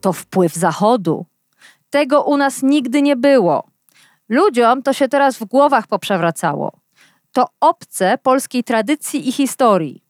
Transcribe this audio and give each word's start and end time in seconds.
to 0.00 0.12
wpływ 0.12 0.54
Zachodu. 0.54 1.26
Tego 1.90 2.22
u 2.22 2.36
nas 2.36 2.62
nigdy 2.62 3.02
nie 3.02 3.16
było. 3.16 3.66
Ludziom 4.28 4.82
to 4.82 4.92
się 4.92 5.08
teraz 5.08 5.38
w 5.38 5.44
głowach 5.44 5.86
poprzewracało. 5.86 6.72
To 7.32 7.46
obce 7.60 8.18
polskiej 8.22 8.64
tradycji 8.64 9.28
i 9.28 9.32
historii. 9.32 10.04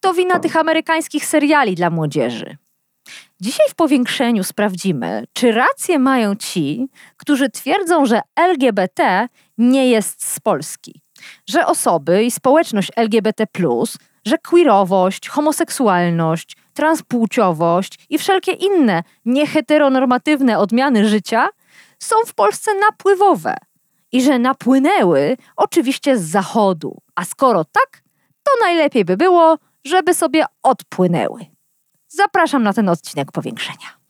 To 0.00 0.14
wina 0.14 0.38
tych 0.38 0.56
amerykańskich 0.56 1.26
seriali 1.26 1.74
dla 1.74 1.90
młodzieży. 1.90 2.56
Dzisiaj 3.40 3.66
w 3.70 3.74
powiększeniu 3.74 4.44
sprawdzimy, 4.44 5.24
czy 5.32 5.52
rację 5.52 5.98
mają 5.98 6.36
ci, 6.36 6.88
którzy 7.16 7.50
twierdzą, 7.50 8.06
że 8.06 8.20
LGBT 8.36 9.28
nie 9.58 9.90
jest 9.90 10.24
z 10.24 10.40
Polski, 10.40 11.02
że 11.48 11.66
osoby 11.66 12.24
i 12.24 12.30
społeczność 12.30 12.90
LGBT, 12.96 13.46
że 14.26 14.38
queerowość, 14.38 15.28
homoseksualność, 15.28 16.56
transpłciowość 16.80 18.06
i 18.10 18.18
wszelkie 18.18 18.52
inne 18.52 19.02
nieheteronormatywne 19.24 20.58
odmiany 20.58 21.08
życia 21.08 21.48
są 21.98 22.16
w 22.26 22.34
Polsce 22.34 22.70
napływowe 22.74 23.56
i 24.12 24.22
że 24.22 24.38
napłynęły 24.38 25.36
oczywiście 25.56 26.18
z 26.18 26.22
zachodu. 26.22 26.98
A 27.14 27.24
skoro 27.24 27.64
tak, 27.64 28.02
to 28.42 28.50
najlepiej 28.64 29.04
by 29.04 29.16
było, 29.16 29.58
żeby 29.84 30.14
sobie 30.14 30.44
odpłynęły. 30.62 31.46
Zapraszam 32.08 32.62
na 32.62 32.72
ten 32.72 32.88
odcinek 32.88 33.32
powiększenia. 33.32 34.00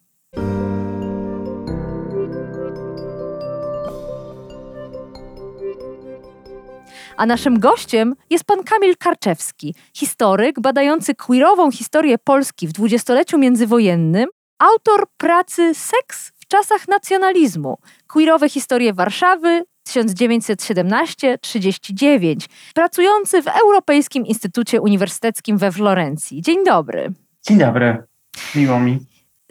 A 7.20 7.26
naszym 7.26 7.58
gościem 7.58 8.14
jest 8.30 8.44
pan 8.44 8.64
Kamil 8.64 8.96
Karczewski, 8.96 9.74
historyk 9.94 10.60
badający 10.60 11.14
queerową 11.14 11.70
historię 11.70 12.18
Polski 12.18 12.68
w 12.68 12.72
dwudziestoleciu 12.72 13.38
międzywojennym, 13.38 14.28
autor 14.58 15.06
pracy 15.16 15.74
Seks 15.74 16.32
w 16.40 16.46
czasach 16.46 16.88
nacjonalizmu, 16.88 17.78
queerowe 18.06 18.48
historie 18.48 18.92
Warszawy 18.92 19.64
1917-39, 19.88 22.36
pracujący 22.74 23.42
w 23.42 23.48
Europejskim 23.48 24.26
Instytucie 24.26 24.80
Uniwersyteckim 24.80 25.58
we 25.58 25.72
Florencji. 25.72 26.42
Dzień 26.42 26.64
dobry. 26.64 27.12
Dzień 27.42 27.58
dobry, 27.58 28.02
miło 28.54 28.80
mi. 28.80 28.98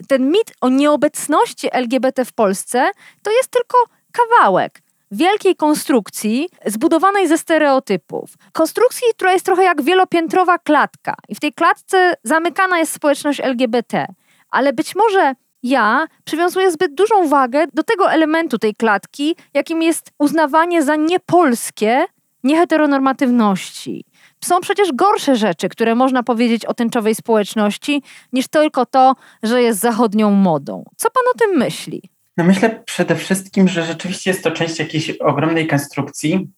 Ten 0.08 0.30
mit 0.30 0.52
o 0.60 0.68
nieobecności 0.68 1.68
LGBT 1.72 2.24
w 2.24 2.32
Polsce 2.32 2.90
to 3.22 3.30
jest 3.30 3.50
tylko 3.50 3.78
kawałek 4.12 4.82
wielkiej 5.10 5.56
konstrukcji 5.56 6.48
zbudowanej 6.66 7.28
ze 7.28 7.38
stereotypów. 7.38 8.30
Konstrukcji, 8.52 9.06
która 9.16 9.32
jest 9.32 9.44
trochę 9.44 9.62
jak 9.64 9.82
wielopiętrowa 9.82 10.58
klatka. 10.58 11.14
I 11.28 11.34
w 11.34 11.40
tej 11.40 11.52
klatce 11.52 12.14
zamykana 12.24 12.78
jest 12.78 12.92
społeczność 12.92 13.40
LGBT. 13.40 14.06
Ale 14.50 14.72
być 14.72 14.96
może 14.96 15.34
ja 15.62 16.06
przywiązuję 16.24 16.70
zbyt 16.70 16.94
dużą 16.94 17.28
wagę 17.28 17.64
do 17.74 17.82
tego 17.82 18.12
elementu 18.12 18.58
tej 18.58 18.74
klatki, 18.74 19.36
jakim 19.54 19.82
jest 19.82 20.10
uznawanie 20.18 20.82
za 20.82 20.96
niepolskie 20.96 22.04
nieheteronormatywności. 22.44 24.04
Są 24.44 24.60
przecież 24.60 24.92
gorsze 24.92 25.36
rzeczy, 25.36 25.68
które 25.68 25.94
można 25.94 26.22
powiedzieć 26.22 26.66
o 26.66 26.74
tęczowej 26.74 27.14
społeczności, 27.14 28.02
niż 28.32 28.48
tylko 28.48 28.86
to, 28.86 29.14
że 29.42 29.62
jest 29.62 29.80
zachodnią 29.80 30.30
modą. 30.30 30.84
Co 30.96 31.10
pan 31.10 31.22
o 31.34 31.38
tym 31.38 31.58
myśli? 31.58 32.02
No 32.40 32.46
myślę 32.46 32.82
przede 32.84 33.16
wszystkim, 33.16 33.68
że 33.68 33.82
rzeczywiście 33.82 34.30
jest 34.30 34.44
to 34.44 34.50
część 34.50 34.78
jakiejś 34.78 35.10
ogromnej 35.10 35.66
konstrukcji. 35.66 36.48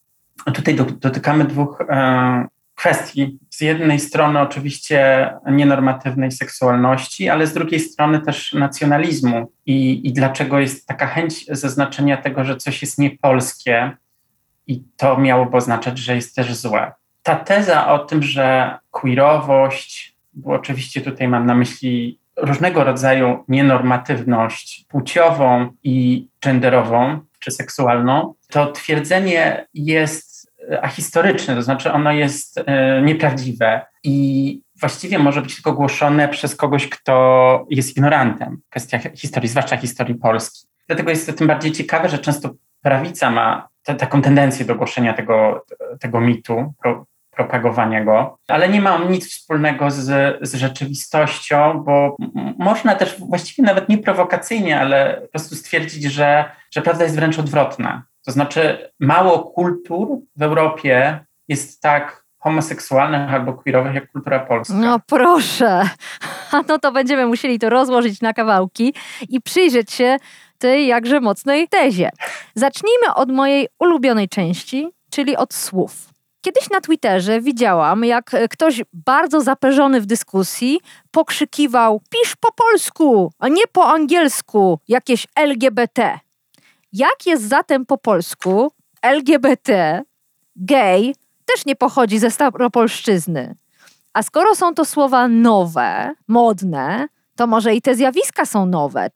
Tutaj 0.55 0.75
do, 0.75 0.85
dotykamy 0.85 1.45
dwóch 1.45 1.81
e, 1.81 2.47
kwestii. 2.75 3.39
Z 3.51 3.61
jednej 3.61 4.01
strony 4.01 4.41
oczywiście 4.41 5.31
nienormatywnej 5.51 6.33
seksualności, 6.33 7.29
ale 7.29 7.47
z 7.47 7.55
drugiej 7.55 7.81
strony 7.81 8.21
też 8.21 8.53
nacjonalizmu 8.53 9.53
i, 9.67 10.09
i 10.09 10.13
dlaczego 10.13 10.59
jest 10.59 10.87
taka 10.87 11.07
chęć 11.07 11.47
zaznaczenia 11.47 12.17
tego, 12.17 12.45
że 12.45 12.57
coś 12.57 12.83
jest 12.83 12.99
niepolskie 12.99 13.97
i 14.67 14.83
to 14.97 15.19
miałoby 15.19 15.57
oznaczać, 15.57 15.99
że 15.99 16.15
jest 16.15 16.37
też 16.37 16.55
złe. 16.55 16.93
Ta 17.23 17.37
teza 17.37 17.93
o 17.93 17.99
tym, 17.99 18.23
że 18.23 18.79
queerowość, 18.91 20.17
bo 20.33 20.53
oczywiście 20.53 21.01
tutaj 21.01 21.29
mam 21.29 21.47
na 21.47 21.55
myśli 21.55 22.22
różnego 22.43 22.85
rodzaju 22.85 23.45
nienormatywność 23.49 24.85
płciową 24.89 25.69
i 25.83 26.27
genderową 26.43 27.21
czy 27.39 27.51
seksualną, 27.51 28.35
to 28.49 28.73
twierdzenie 28.73 29.67
jest 29.75 30.53
e, 30.71 30.85
ahistoryczne, 30.85 31.55
to 31.55 31.63
znaczy 31.63 31.93
ono 31.93 32.13
jest 32.13 32.59
e, 32.67 33.03
nieprawdziwe 33.03 33.87
i 34.05 34.61
właściwie 34.81 35.19
może 35.19 35.43
być 35.43 35.55
tylko 35.55 35.73
głoszone 35.73 36.29
przez 36.29 36.57
kogoś, 36.57 36.89
kto 36.89 37.67
jest 37.71 37.97
ignorantem 37.97 38.61
w 38.67 38.71
kwestiach 38.71 39.03
historii, 39.15 39.49
zwłaszcza 39.49 39.77
historii 39.77 40.15
Polski. 40.15 40.67
Dlatego 40.87 41.11
jest 41.11 41.27
to 41.27 41.33
tym 41.33 41.47
bardziej 41.47 41.73
ciekawe, 41.73 42.09
że 42.09 42.19
często 42.19 42.51
prawica 42.83 43.31
ma 43.31 43.69
te, 43.83 43.95
taką 43.95 44.23
tendencję 44.23 44.67
do 44.67 44.75
głoszenia 44.75 45.15
tego, 45.15 45.65
tego 46.01 46.21
mitu, 46.21 46.75
propagowania 47.37 48.05
go, 48.05 48.39
ale 48.49 48.69
nie 48.69 48.81
ma 48.81 48.95
on 48.95 49.11
nic 49.11 49.31
wspólnego 49.31 49.91
z, 49.91 50.39
z 50.41 50.55
rzeczywistością, 50.55 51.83
bo 51.85 52.17
można 52.59 52.95
też 52.95 53.21
właściwie 53.21 53.67
nawet 53.67 53.89
nie 53.89 53.99
prowokacyjnie, 53.99 54.81
ale 54.81 55.21
po 55.23 55.29
prostu 55.29 55.55
stwierdzić, 55.55 56.05
że, 56.05 56.45
że 56.75 56.83
prawda 56.83 57.05
jest 57.05 57.17
wręcz 57.17 57.39
odwrotna. 57.39 58.03
To 58.27 58.33
znaczy, 58.33 58.91
mało 59.01 59.39
kultur 59.39 60.09
w 60.37 60.43
Europie 60.43 61.25
jest 61.49 61.81
tak 61.81 62.23
homoseksualnych 62.39 63.35
albo 63.35 63.53
queerowych 63.53 63.95
jak 63.95 64.13
kultura 64.13 64.41
polska. 64.41 64.75
No 64.75 65.01
proszę. 65.07 65.83
No 66.69 66.79
to 66.79 66.93
będziemy 66.93 67.27
musieli 67.27 67.59
to 67.59 67.71
rozłożyć 67.71 68.21
na 68.21 68.33
kawałki 68.33 68.95
i 69.29 69.41
przyjrzeć 69.41 69.93
się 69.93 70.17
tej 70.59 70.87
jakże 70.87 71.21
mocnej 71.21 71.69
tezie. 71.69 72.11
Zacznijmy 72.55 73.15
od 73.15 73.31
mojej 73.31 73.69
ulubionej 73.79 74.29
części, 74.29 74.89
czyli 75.11 75.37
od 75.37 75.55
słów. 75.55 76.12
Kiedyś 76.43 76.71
na 76.71 76.81
Twitterze 76.81 77.41
widziałam, 77.41 78.05
jak 78.05 78.35
e, 78.35 78.49
ktoś 78.49 78.83
bardzo 78.93 79.41
zaperzony 79.41 80.01
w 80.01 80.07
dyskusji 80.07 80.81
pokrzykiwał: 81.11 82.01
Pisz 82.11 82.37
po 82.37 82.53
polsku, 82.53 83.33
a 83.39 83.49
nie 83.49 83.63
po 83.73 83.87
angielsku, 83.87 84.79
jakieś 84.89 85.27
LGBT. 85.37 86.19
Jak 86.93 87.27
jest 87.27 87.49
zatem 87.49 87.87
po 87.87 87.99
polsku 87.99 88.73
LGBT, 89.03 90.03
gay, 90.57 91.13
też 91.45 91.67
nie 91.67 91.77
pochodzi 91.77 92.19
ze 92.19 92.31
staropolszczyzny. 92.31 93.55
A 94.13 94.23
skoro 94.23 94.55
są 94.55 94.75
to 94.75 94.85
słowa 94.85 95.29
nowe, 95.29 96.15
modne, 96.29 97.07
to 97.37 97.47
może 97.47 97.75
i 97.75 97.83
te 97.83 97.95
zjawiska 97.95 98.47
są 98.47 98.67
nowe. 98.67 99.11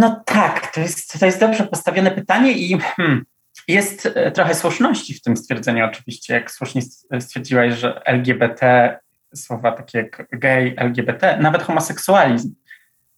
No 0.00 0.22
tak, 0.26 0.74
to 0.74 0.80
jest, 0.80 1.20
to 1.20 1.26
jest 1.26 1.40
dobrze 1.40 1.64
postawione 1.64 2.10
pytanie 2.10 2.52
i 2.52 2.78
hmm, 2.78 3.24
jest 3.68 4.06
e, 4.14 4.30
trochę 4.30 4.54
słuszności 4.54 5.14
w 5.14 5.22
tym 5.22 5.36
stwierdzeniu, 5.36 5.84
oczywiście, 5.84 6.34
jak 6.34 6.50
słusznie 6.50 6.82
stwierdziłaś, 7.20 7.74
że 7.74 8.04
LGBT, 8.04 8.98
słowa 9.34 9.72
takie 9.72 9.98
jak 9.98 10.26
gay, 10.32 10.74
LGBT, 10.76 11.38
nawet 11.40 11.62
homoseksualizm, 11.62 12.54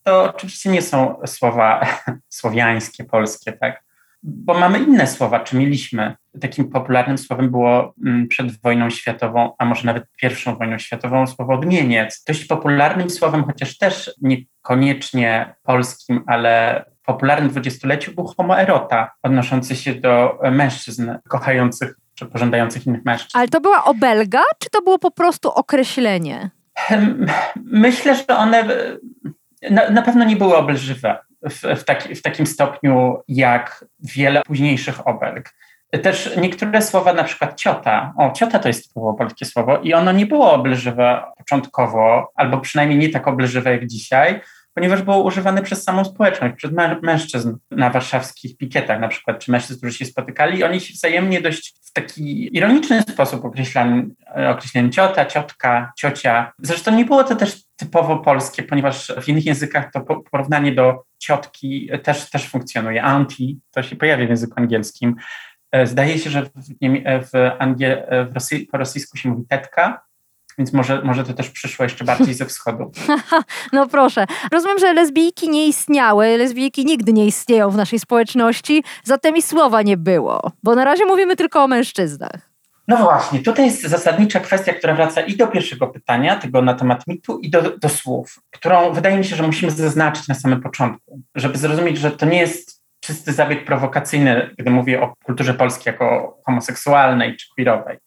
to 0.03 0.35
oczywiście 0.35 0.71
nie 0.71 0.83
są 0.83 1.17
słowa 1.27 1.87
słowiańskie, 2.29 3.05
polskie, 3.05 3.53
tak? 3.53 3.83
Bo 4.23 4.55
mamy 4.55 4.79
inne 4.79 5.06
słowa, 5.06 5.41
czy 5.41 5.56
mieliśmy. 5.56 6.17
Takim 6.41 6.71
popularnym 6.71 7.19
słowem 7.19 7.50
było 7.50 7.95
mm, 8.05 8.29
przed 8.29 8.61
wojną 8.61 8.91
światową, 8.91 9.53
a 9.59 9.65
może 9.65 9.87
nawet 9.87 10.05
pierwszą 10.17 10.56
wojną 10.56 10.79
światową, 10.79 11.27
słowo 11.27 11.55
odmieniec. 11.55 12.25
Dość 12.29 12.45
popularnym 12.45 13.11
słowem, 13.11 13.45
chociaż 13.45 13.79
też 13.79 14.11
niekoniecznie 14.21 15.55
polskim, 15.62 16.25
ale 16.27 16.85
popularnym 17.06 17.49
dwudziestoleciu 17.49 18.14
był 18.14 18.26
homoerota, 18.26 19.10
odnoszący 19.22 19.76
się 19.76 19.94
do 19.94 20.38
mężczyzn 20.50 21.10
kochających 21.28 21.94
czy 22.14 22.26
pożądających 22.26 22.87
innych 22.87 23.04
mężczyzn. 23.04 23.38
Ale 23.38 23.49
to 23.49 23.60
była 23.60 23.84
obelga, 23.84 24.43
czy 24.58 24.70
to 24.70 24.82
było 24.82 24.99
po 24.99 25.10
prostu 25.10 25.50
określenie? 25.50 26.50
Myślę, 27.56 28.16
że 28.16 28.26
one 28.26 28.64
na, 29.70 29.90
na 29.90 30.02
pewno 30.02 30.25
nie 30.25 30.37
były 30.37 30.56
obelżywe 30.56 31.19
w, 31.50 31.81
w, 31.81 31.84
taki, 31.84 32.14
w 32.14 32.22
takim 32.22 32.46
stopniu 32.46 33.16
jak 33.28 33.84
wiele 34.00 34.43
późniejszych 34.43 35.06
obelg. 35.06 35.54
Też 36.02 36.37
niektóre 36.37 36.82
słowa, 36.82 37.12
na 37.12 37.25
przykład 37.25 37.60
ciota, 37.60 38.12
o 38.19 38.31
ciota 38.31 38.58
to 38.58 38.69
jest 38.69 38.88
typowo 38.88 39.14
polskie 39.14 39.44
słowo 39.44 39.78
i 39.78 39.94
ono 39.94 40.12
nie 40.12 40.26
było 40.26 40.52
obelżywe 40.52 41.22
początkowo, 41.38 42.32
albo 42.34 42.60
przynajmniej 42.60 42.99
nie 42.99 43.08
tak 43.08 43.28
obelżywe 43.28 43.70
jak 43.70 43.87
dzisiaj, 43.87 44.40
ponieważ 44.75 45.03
było 45.03 45.23
używane 45.23 45.63
przez 45.63 45.85
samą 45.85 46.05
społeczność, 46.05 46.57
przez 46.57 46.71
mężczyzn 47.03 47.57
na 47.71 47.91
warszawskich 47.91 48.57
pikietach 48.57 49.01
na 49.01 49.09
przykład, 49.09 49.39
czy 49.39 49.51
mężczyzn, 49.51 49.79
którzy 49.79 49.99
się 49.99 50.05
spotykali 50.05 50.59
i 50.59 50.65
oni 50.65 50.81
się 50.81 50.95
wzajemnie 50.95 51.41
dość 51.41 51.75
w 51.83 51.93
taki 51.93 52.57
ironiczny 52.57 53.03
sposób 53.03 53.45
określali, 53.45 54.03
określali 54.51 54.91
ciota, 54.91 55.27
ciotka, 55.27 55.93
ciocia. 55.99 56.53
Zresztą 56.59 56.97
nie 56.97 57.05
było 57.05 57.25
to 57.25 57.37
też 57.37 57.63
typowo 57.77 58.19
polskie, 58.19 58.63
ponieważ 58.63 59.13
w 59.23 59.29
innych 59.29 59.47
językach 59.47 59.93
to 59.93 60.01
porównanie 60.31 60.75
do 60.75 61.03
ciotki 61.19 61.91
też, 62.03 62.31
też 62.31 62.49
funkcjonuje. 62.49 63.03
Anti 63.03 63.61
to 63.71 63.83
się 63.83 63.97
pojawia 63.97 64.27
w 64.27 64.29
języku 64.29 64.55
angielskim. 64.57 65.17
E, 65.73 65.87
zdaje 65.87 66.19
się, 66.19 66.31
że 66.31 66.43
w, 66.43 66.51
w, 67.33 67.51
Angiel, 67.59 68.03
w 68.11 68.67
po 68.71 68.79
rosyjsku 68.79 69.17
się 69.17 69.29
mówi 69.29 69.47
tetka, 69.49 70.03
więc 70.58 70.72
może, 70.72 71.02
może 71.02 71.25
to 71.25 71.32
też 71.32 71.50
przyszło 71.50 71.82
jeszcze 71.82 72.04
bardziej 72.04 72.34
ze 72.34 72.46
wschodu. 72.46 72.93
no 73.72 73.88
proszę. 73.88 74.25
Rozumiem, 74.52 74.78
że 74.78 74.93
lesbijki 74.93 75.49
nie 75.49 75.66
istniały, 75.66 76.38
lesbijki 76.38 76.84
nigdy 76.84 77.12
nie 77.12 77.26
istnieją 77.26 77.70
w 77.70 77.76
naszej 77.76 77.99
społeczności, 77.99 78.84
zatem 79.04 79.37
i 79.37 79.43
słowa 79.43 79.82
nie 79.82 79.96
było, 79.96 80.52
bo 80.62 80.75
na 80.75 80.84
razie 80.84 81.06
mówimy 81.06 81.37
tylko 81.37 81.64
o 81.64 81.69
mężczyznach. 81.69 82.52
No 82.88 82.96
właśnie, 82.96 83.40
tutaj 83.40 83.64
jest 83.64 83.82
zasadnicza 83.82 84.40
kwestia, 84.40 84.72
która 84.72 84.94
wraca 84.94 85.20
i 85.20 85.37
do 85.37 85.46
pierwszego 85.46 85.87
pytania, 85.87 86.37
tego 86.37 86.62
na 86.62 86.75
temat 86.75 87.06
mitu, 87.06 87.38
i 87.38 87.50
do, 87.50 87.62
do 87.78 87.88
słów, 87.88 88.40
którą 88.50 88.93
wydaje 88.93 89.16
mi 89.16 89.25
się, 89.25 89.37
że 89.37 89.43
musimy 89.43 89.72
zaznaczyć 89.72 90.28
na 90.28 90.34
samym 90.34 90.60
początku, 90.60 91.20
żeby 91.34 91.58
zrozumieć, 91.58 91.99
że 91.99 92.10
to 92.10 92.26
nie 92.26 92.38
jest 92.38 92.82
czysty 93.00 93.32
zabieg 93.32 93.64
prowokacyjny, 93.64 94.50
gdy 94.58 94.70
mówię 94.70 95.02
o 95.02 95.14
kulturze 95.25 95.54
polskiej 95.54 95.93
jako 95.93 96.38
homoseksualnej 96.46 97.37
czy 97.37 97.46
queerowej 97.54 97.99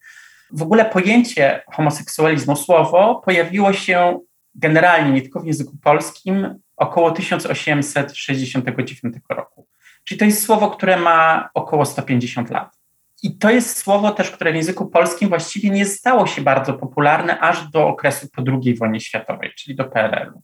w 0.51 0.61
ogóle 0.61 0.85
pojęcie 0.85 1.61
homoseksualizmu, 1.73 2.55
słowo 2.55 3.21
pojawiło 3.25 3.73
się 3.73 4.19
generalnie 4.55 5.11
nie 5.11 5.21
tylko 5.21 5.39
w 5.39 5.45
języku 5.45 5.77
polskim 5.83 6.55
około 6.77 7.11
1869 7.11 9.15
roku. 9.29 9.67
Czyli 10.03 10.19
to 10.19 10.25
jest 10.25 10.43
słowo, 10.43 10.69
które 10.69 10.97
ma 10.97 11.49
około 11.53 11.85
150 11.85 12.49
lat. 12.49 12.77
I 13.23 13.37
to 13.37 13.49
jest 13.49 13.77
słowo 13.77 14.11
też, 14.11 14.31
które 14.31 14.51
w 14.51 14.55
języku 14.55 14.85
polskim 14.85 15.29
właściwie 15.29 15.69
nie 15.69 15.85
stało 15.85 16.27
się 16.27 16.41
bardzo 16.41 16.73
popularne 16.73 17.39
aż 17.39 17.69
do 17.69 17.87
okresu 17.87 18.27
po 18.35 18.43
II 18.47 18.75
wojnie 18.75 18.99
światowej, 18.99 19.51
czyli 19.55 19.75
do 19.75 19.83
PRL-u. 19.83 20.41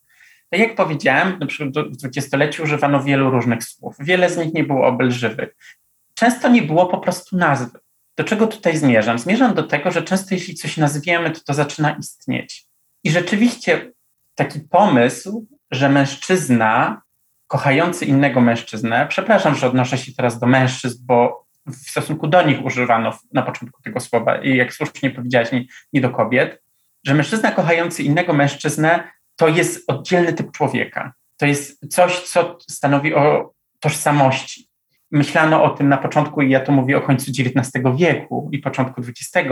Tak 0.50 0.60
jak 0.60 0.76
powiedziałem, 0.76 1.40
na 1.40 1.46
przykład 1.46 1.88
w 1.88 1.98
dwudziestoleciu 1.98 2.64
używano 2.64 3.04
wielu 3.04 3.30
różnych 3.30 3.64
słów. 3.64 3.96
Wiele 4.00 4.30
z 4.30 4.38
nich 4.38 4.54
nie 4.54 4.64
było 4.64 4.88
obelżywych. 4.88 5.56
Często 6.14 6.50
nie 6.50 6.62
było 6.62 6.86
po 6.86 6.98
prostu 6.98 7.38
nazwy. 7.38 7.80
Do 8.18 8.24
czego 8.24 8.48
tutaj 8.48 8.78
zmierzam? 8.78 9.20
Zmierzam 9.20 9.54
do 9.54 9.64
tego, 9.64 9.92
że 9.92 10.04
często 10.04 10.36
jeśli 10.36 10.56
coś 10.56 10.78
nazwiemy, 10.78 11.32
to 11.32 11.40
to 11.40 11.54
zaczyna 11.54 11.92
istnieć. 11.92 12.66
I 13.04 13.12
rzeczywiście 13.12 13.92
taki 14.36 14.60
pomysł, 14.60 15.48
że 15.72 15.90
mężczyzna 15.90 17.02
kochający 17.48 18.06
innego 18.06 18.42
mężczyznę, 18.42 19.08
przepraszam, 19.10 19.56
że 19.56 19.68
odnoszę 19.68 19.98
się 19.98 20.12
teraz 20.14 20.40
do 20.40 20.48
mężczyzn, 20.48 21.04
bo 21.06 21.46
w 21.66 21.90
stosunku 21.90 22.28
do 22.28 22.42
nich 22.42 22.66
używano 22.66 23.20
na 23.34 23.42
początku 23.42 23.82
tego 23.82 24.00
słowa 24.00 24.42
i 24.42 24.56
jak 24.58 24.74
słusznie 24.74 25.12
powiedziałaś, 25.12 25.52
nie, 25.52 25.66
nie 25.94 26.02
do 26.02 26.10
kobiet, 26.10 26.62
że 27.06 27.14
mężczyzna 27.14 27.52
kochający 27.52 28.04
innego 28.04 28.34
mężczyznę 28.34 29.12
to 29.36 29.48
jest 29.48 29.90
oddzielny 29.90 30.34
typ 30.34 30.52
człowieka. 30.52 31.14
To 31.38 31.46
jest 31.46 31.94
coś, 31.94 32.20
co 32.20 32.58
stanowi 32.70 33.14
o 33.14 33.54
tożsamości 33.80 34.71
myślano 35.12 35.64
o 35.64 35.70
tym 35.70 35.90
na 35.90 35.98
początku, 35.98 36.42
i 36.42 36.50
ja 36.50 36.60
to 36.60 36.72
mówię 36.72 36.98
o 36.98 37.02
końcu 37.02 37.32
XIX 37.32 37.84
wieku 37.96 38.50
i 38.52 38.60
początku 38.60 39.02
XX. 39.02 39.50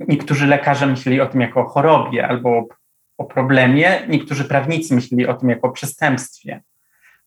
Niektórzy 0.00 0.46
lekarze 0.46 0.86
myśleli 0.86 1.20
o 1.20 1.26
tym 1.26 1.40
jako 1.40 1.60
o 1.60 1.64
chorobie 1.64 2.28
albo 2.28 2.68
o 3.18 3.24
problemie, 3.24 4.06
niektórzy 4.08 4.44
prawnicy 4.44 4.94
myśleli 4.94 5.26
o 5.26 5.34
tym 5.34 5.48
jako 5.48 5.68
o 5.68 5.72
przestępstwie. 5.72 6.62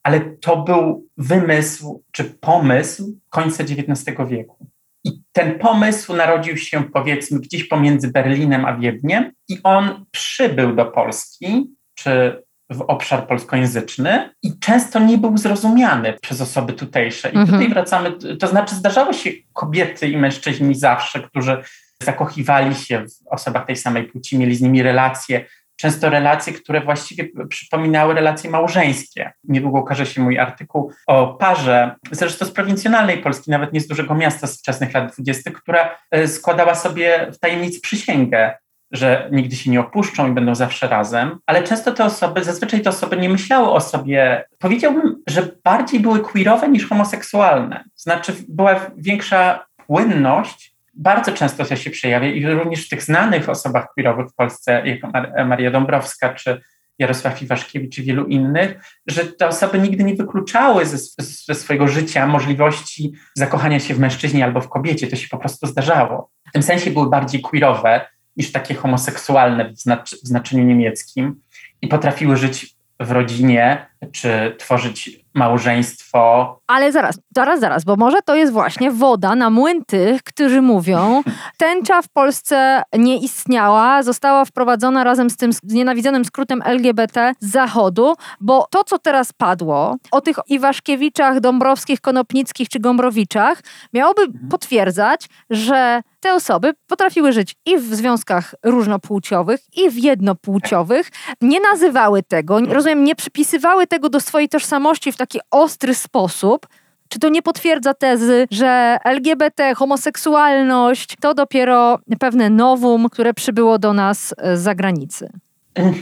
Ale 0.03 0.19
to 0.19 0.57
był 0.57 1.07
wymysł 1.17 2.03
czy 2.11 2.23
pomysł 2.23 3.19
końca 3.29 3.63
XIX 3.63 4.17
wieku. 4.27 4.67
I 5.03 5.21
ten 5.31 5.59
pomysł 5.59 6.15
narodził 6.15 6.57
się 6.57 6.83
powiedzmy 6.83 7.39
gdzieś 7.39 7.63
pomiędzy 7.63 8.11
Berlinem 8.11 8.65
a 8.65 8.77
Wiedniem 8.77 9.31
i 9.47 9.57
on 9.63 10.05
przybył 10.11 10.75
do 10.75 10.85
Polski, 10.85 11.69
czy 11.93 12.43
w 12.69 12.81
obszar 12.81 13.27
polskojęzyczny 13.27 14.29
i 14.43 14.59
często 14.59 14.99
nie 14.99 15.17
był 15.17 15.37
zrozumiany 15.37 16.13
przez 16.21 16.41
osoby 16.41 16.73
tutejsze. 16.73 17.29
I 17.29 17.37
mhm. 17.37 17.47
tutaj 17.47 17.69
wracamy, 17.69 18.11
to 18.39 18.47
znaczy 18.47 18.75
zdarzały 18.75 19.13
się 19.13 19.29
kobiety 19.53 20.07
i 20.07 20.17
mężczyźni 20.17 20.75
zawsze, 20.75 21.19
którzy 21.19 21.63
zakochiwali 22.03 22.75
się 22.75 23.05
w 23.05 23.27
osobach 23.27 23.65
tej 23.65 23.75
samej 23.75 24.03
płci, 24.03 24.37
mieli 24.37 24.55
z 24.55 24.61
nimi 24.61 24.83
relacje, 24.83 25.45
często 25.79 26.09
relacje, 26.09 26.53
które 26.53 26.81
właściwie 26.81 27.29
przypominały 27.49 28.13
relacje 28.13 28.49
małżeńskie. 28.49 29.31
Niedługo 29.43 29.79
ukaże 29.79 30.05
się 30.05 30.21
mój 30.21 30.39
artykuł 30.39 30.91
o 31.07 31.27
parze, 31.27 31.95
zresztą 32.11 32.45
z 32.45 32.51
prowincjonalnej 32.51 33.17
Polski, 33.17 33.51
nawet 33.51 33.73
nie 33.73 33.81
z 33.81 33.87
dużego 33.87 34.15
miasta 34.15 34.47
z 34.47 34.59
wczesnych 34.59 34.93
lat 34.93 35.13
dwudziestych, 35.13 35.53
która 35.53 35.97
e, 36.11 36.27
składała 36.27 36.75
sobie 36.75 37.27
w 37.31 37.39
tajemnicy 37.39 37.81
przysięgę 37.81 38.53
że 38.91 39.29
nigdy 39.31 39.55
się 39.55 39.71
nie 39.71 39.79
opuszczą 39.79 40.31
i 40.31 40.33
będą 40.33 40.55
zawsze 40.55 40.87
razem, 40.87 41.39
ale 41.45 41.63
często 41.63 41.91
te 41.91 42.05
osoby, 42.05 42.43
zazwyczaj 42.43 42.81
te 42.81 42.89
osoby 42.89 43.17
nie 43.17 43.29
myślały 43.29 43.71
o 43.71 43.81
sobie, 43.81 44.45
powiedziałbym, 44.59 45.23
że 45.27 45.49
bardziej 45.63 45.99
były 45.99 46.19
queerowe 46.19 46.69
niż 46.69 46.89
homoseksualne. 46.89 47.83
Znaczy 47.95 48.33
była 48.47 48.75
większa 48.97 49.65
płynność, 49.87 50.75
bardzo 50.93 51.31
często 51.31 51.65
to 51.65 51.75
się 51.75 51.89
przejawia 51.89 52.27
i 52.27 52.45
również 52.45 52.85
w 52.85 52.89
tych 52.89 53.03
znanych 53.03 53.49
osobach 53.49 53.87
queerowych 53.93 54.27
w 54.27 54.35
Polsce, 54.35 54.81
jak 54.85 54.99
Maria 55.45 55.71
Dąbrowska 55.71 56.33
czy 56.33 56.61
Jarosław 56.99 57.41
Iwaszkiewicz 57.41 57.95
czy 57.95 58.03
wielu 58.03 58.25
innych, 58.25 58.75
że 59.07 59.25
te 59.25 59.47
osoby 59.47 59.79
nigdy 59.79 60.03
nie 60.03 60.15
wykluczały 60.15 60.85
ze, 60.85 60.97
ze 61.45 61.55
swojego 61.55 61.87
życia 61.87 62.27
możliwości 62.27 63.13
zakochania 63.35 63.79
się 63.79 63.93
w 63.93 63.99
mężczyźnie 63.99 64.43
albo 64.43 64.61
w 64.61 64.69
kobiecie. 64.69 65.07
To 65.07 65.15
się 65.15 65.27
po 65.27 65.37
prostu 65.37 65.67
zdarzało. 65.67 66.29
W 66.49 66.51
tym 66.51 66.63
sensie 66.63 66.91
były 66.91 67.09
bardziej 67.09 67.41
queerowe, 67.41 68.05
niż 68.39 68.51
takie 68.51 68.75
homoseksualne 68.75 69.69
w, 69.69 69.77
znacz 69.77 70.15
w 70.15 70.27
znaczeniu 70.27 70.63
niemieckim 70.63 71.41
i 71.81 71.87
potrafiły 71.87 72.37
żyć 72.37 72.75
w 72.99 73.11
rodzinie, 73.11 73.88
czy 74.11 74.55
tworzyć 74.57 75.19
małżeństwo. 75.33 76.59
Ale 76.67 76.91
zaraz, 76.91 77.19
zaraz, 77.35 77.59
zaraz, 77.59 77.83
bo 77.83 77.95
może 77.95 78.21
to 78.21 78.35
jest 78.35 78.53
właśnie 78.53 78.91
woda 78.91 79.35
na 79.35 79.49
młyn 79.49 79.85
tych, 79.85 80.23
którzy 80.23 80.61
mówią, 80.61 81.23
tęcza 81.57 82.01
w 82.01 82.09
Polsce 82.09 82.81
nie 82.97 83.17
istniała, 83.17 84.03
została 84.03 84.45
wprowadzona 84.45 85.03
razem 85.03 85.29
z 85.29 85.37
tym 85.37 85.53
znienawidzonym 85.53 86.25
skrótem 86.25 86.61
LGBT 86.65 87.33
z 87.39 87.51
zachodu, 87.51 88.15
bo 88.41 88.67
to, 88.71 88.83
co 88.83 88.99
teraz 88.99 89.33
padło 89.33 89.95
o 90.11 90.21
tych 90.21 90.35
Iwaszkiewiczach, 90.47 91.39
Dąbrowskich, 91.39 92.01
Konopnickich 92.01 92.69
czy 92.69 92.79
Gombrowiczach, 92.79 93.61
miałoby 93.93 94.21
mhm. 94.21 94.49
potwierdzać, 94.49 95.29
że 95.49 96.01
te 96.19 96.33
osoby 96.33 96.73
potrafiły 96.87 97.31
żyć 97.31 97.55
i 97.65 97.77
w 97.77 97.95
związkach 97.95 98.55
różnopłciowych, 98.63 99.59
i 99.75 99.89
w 99.89 99.97
jednopłciowych, 99.97 101.09
nie 101.41 101.59
nazywały 101.59 102.23
tego, 102.23 102.59
rozumiem, 102.59 103.03
nie 103.03 103.15
przypisywały 103.15 103.87
tego 103.89 104.09
do 104.09 104.19
swojej 104.19 104.49
tożsamości 104.49 105.11
w 105.11 105.17
taki 105.17 105.39
ostry 105.51 105.95
sposób, 105.95 106.67
czy 107.09 107.19
to 107.19 107.29
nie 107.29 107.41
potwierdza 107.41 107.93
tezy, 107.93 108.47
że 108.51 108.97
LGBT, 109.03 109.75
homoseksualność 109.75 111.15
to 111.19 111.33
dopiero 111.33 111.99
pewne 112.19 112.49
nowum, 112.49 113.09
które 113.09 113.33
przybyło 113.33 113.79
do 113.79 113.93
nas 113.93 114.35
z 114.53 114.59
zagranicy? 114.59 115.29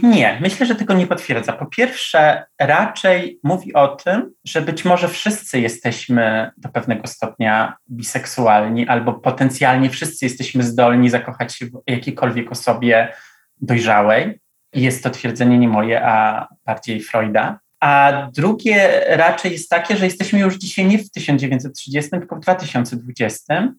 Nie, 0.03 0.37
myślę, 0.41 0.65
że 0.65 0.75
tego 0.75 0.93
nie 0.93 1.07
potwierdza. 1.07 1.53
Po 1.53 1.65
pierwsze, 1.65 2.45
raczej 2.59 3.39
mówi 3.43 3.73
o 3.73 3.87
tym, 3.87 4.33
że 4.45 4.61
być 4.61 4.85
może 4.85 5.07
wszyscy 5.07 5.59
jesteśmy 5.59 6.51
do 6.57 6.69
pewnego 6.69 7.07
stopnia 7.07 7.77
biseksualni, 7.91 8.87
albo 8.87 9.13
potencjalnie 9.13 9.89
wszyscy 9.89 10.25
jesteśmy 10.25 10.63
zdolni 10.63 11.09
zakochać 11.09 11.55
się 11.55 11.65
w 11.65 11.81
jakiejkolwiek 11.87 12.51
osobie 12.51 13.13
dojrzałej. 13.61 14.39
Jest 14.73 15.03
to 15.03 15.09
twierdzenie 15.09 15.57
nie 15.57 15.67
moje, 15.67 16.05
a 16.05 16.47
bardziej 16.65 17.01
Freuda. 17.01 17.59
A 17.79 18.13
drugie 18.33 19.03
raczej 19.07 19.51
jest 19.51 19.69
takie, 19.69 19.97
że 19.97 20.05
jesteśmy 20.05 20.39
już 20.39 20.57
dzisiaj 20.57 20.85
nie 20.85 20.97
w 20.97 21.11
1930, 21.11 22.11
tylko 22.11 22.35
w 22.35 22.39
2020 22.39 23.73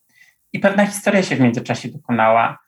i 0.52 0.58
pewna 0.58 0.86
historia 0.86 1.22
się 1.22 1.36
w 1.36 1.40
międzyczasie 1.40 1.88
dokonała. 1.88 2.58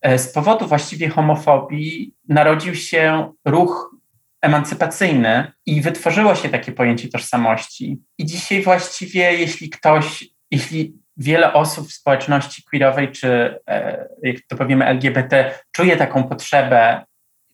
E, 0.00 0.18
z 0.18 0.32
powodu 0.32 0.66
właściwie 0.66 1.08
homofobii 1.08 2.14
narodził 2.28 2.74
się 2.74 3.32
ruch 3.44 3.96
emancypacyjny 4.42 5.52
i 5.66 5.80
wytworzyło 5.80 6.34
się 6.34 6.48
takie 6.48 6.72
pojęcie 6.72 7.08
tożsamości. 7.08 8.02
I 8.18 8.26
dzisiaj 8.26 8.62
właściwie, 8.62 9.34
jeśli 9.34 9.70
ktoś, 9.70 10.24
jeśli 10.50 10.94
wiele 11.16 11.52
osób 11.52 11.88
w 11.88 11.92
społeczności 11.92 12.62
queerowej, 12.62 13.12
czy 13.12 13.58
e, 13.68 14.08
jak 14.22 14.36
to 14.48 14.56
powiemy 14.56 14.86
LGBT, 14.86 15.54
czuje 15.72 15.96
taką 15.96 16.24
potrzebę, 16.24 17.04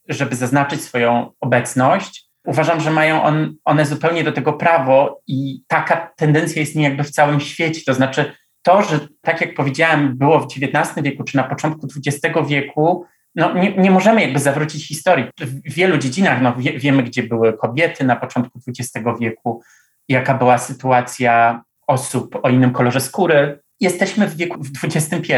żeby 0.09 0.37
zaznaczyć 0.37 0.83
swoją 0.83 1.33
obecność, 1.41 2.26
uważam, 2.47 2.81
że 2.81 2.91
mają 2.91 3.23
on, 3.23 3.55
one 3.65 3.87
zupełnie 3.87 4.25
do 4.25 4.33
tego 4.33 4.53
prawo 4.53 5.23
i 5.27 5.63
taka 5.69 6.13
tendencja 6.17 6.63
istnieje 6.63 6.89
jakby 6.89 7.05
w 7.05 7.11
całym 7.11 7.41
świecie. 7.41 7.81
To 7.87 7.95
znaczy, 7.95 8.33
to, 8.63 8.83
że 8.83 9.01
tak 9.23 9.41
jak 9.41 9.55
powiedziałem, 9.55 10.19
było 10.19 10.41
w 10.41 10.47
XIX 10.47 11.05
wieku 11.05 11.25
czy 11.25 11.37
na 11.37 11.45
początku 11.45 11.87
XX 12.07 12.35
wieku, 12.49 13.07
no, 13.35 13.55
nie, 13.55 13.77
nie 13.77 13.91
możemy 13.91 14.23
jakby 14.23 14.39
zawrócić 14.39 14.89
historii. 14.89 15.27
W 15.41 15.73
wielu 15.75 15.99
dziedzinach 15.99 16.43
no, 16.43 16.55
wie, 16.57 16.79
wiemy, 16.79 17.03
gdzie 17.03 17.23
były 17.23 17.53
kobiety 17.53 18.05
na 18.05 18.17
początku 18.17 18.61
XX 18.69 19.07
wieku, 19.21 19.63
jaka 20.09 20.35
była 20.35 20.59
sytuacja 20.59 21.63
osób 21.87 22.39
o 22.43 22.49
innym 22.49 22.73
kolorze 22.73 23.01
skóry. 23.01 23.61
Jesteśmy 23.81 24.27
w 24.27 24.37
wieku 24.37 24.63
w 24.63 24.85
XXI, 24.85 25.35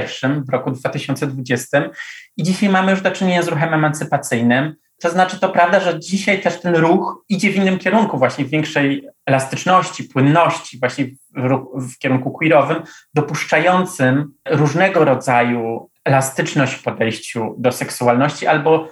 w 0.46 0.50
roku 0.50 0.70
2020 0.70 1.90
i 2.36 2.42
dzisiaj 2.42 2.68
mamy 2.68 2.90
już 2.90 3.00
do 3.00 3.10
czynienia 3.10 3.42
z 3.42 3.48
ruchem 3.48 3.74
emancypacyjnym. 3.74 4.74
To 5.00 5.10
znaczy, 5.10 5.40
to 5.40 5.48
prawda, 5.48 5.80
że 5.80 6.00
dzisiaj 6.00 6.40
też 6.40 6.60
ten 6.60 6.76
ruch 6.76 7.24
idzie 7.28 7.50
w 7.50 7.56
innym 7.56 7.78
kierunku, 7.78 8.18
właśnie 8.18 8.44
w 8.44 8.48
większej 8.48 9.08
elastyczności, 9.26 10.04
płynności, 10.04 10.78
właśnie 10.78 11.04
w, 11.04 11.90
w 11.94 11.98
kierunku 11.98 12.30
queerowym, 12.30 12.82
dopuszczającym 13.14 14.32
różnego 14.50 15.04
rodzaju 15.04 15.90
elastyczność 16.04 16.74
w 16.74 16.82
podejściu 16.82 17.54
do 17.58 17.72
seksualności 17.72 18.46
albo 18.46 18.88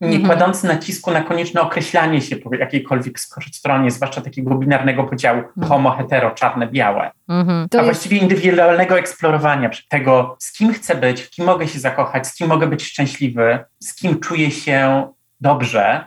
nie 0.00 0.16
mhm. 0.16 0.26
kładący 0.26 0.66
nacisku 0.66 1.10
na 1.10 1.22
konieczne 1.22 1.60
określanie 1.60 2.20
się 2.20 2.36
po 2.36 2.54
jakiejkolwiek 2.54 3.20
stronie, 3.52 3.90
zwłaszcza 3.90 4.20
takiego 4.20 4.54
binarnego 4.54 5.04
podziału 5.04 5.38
mhm. 5.38 5.68
homo, 5.68 5.90
hetero, 5.90 6.30
czarne, 6.30 6.66
białe. 6.66 7.10
Mhm. 7.28 7.68
A 7.72 7.76
jest... 7.76 7.84
właściwie 7.84 8.18
indywidualnego 8.18 8.98
eksplorowania 8.98 9.70
tego, 9.88 10.36
z 10.38 10.52
kim 10.52 10.72
chcę 10.72 10.94
być, 10.94 11.22
w 11.22 11.30
kim 11.30 11.44
mogę 11.44 11.68
się 11.68 11.78
zakochać, 11.78 12.26
z 12.26 12.34
kim 12.34 12.48
mogę 12.48 12.66
być 12.66 12.84
szczęśliwy, 12.84 13.58
z 13.80 13.94
kim 13.94 14.20
czuję 14.20 14.50
się 14.50 15.08
dobrze. 15.40 16.04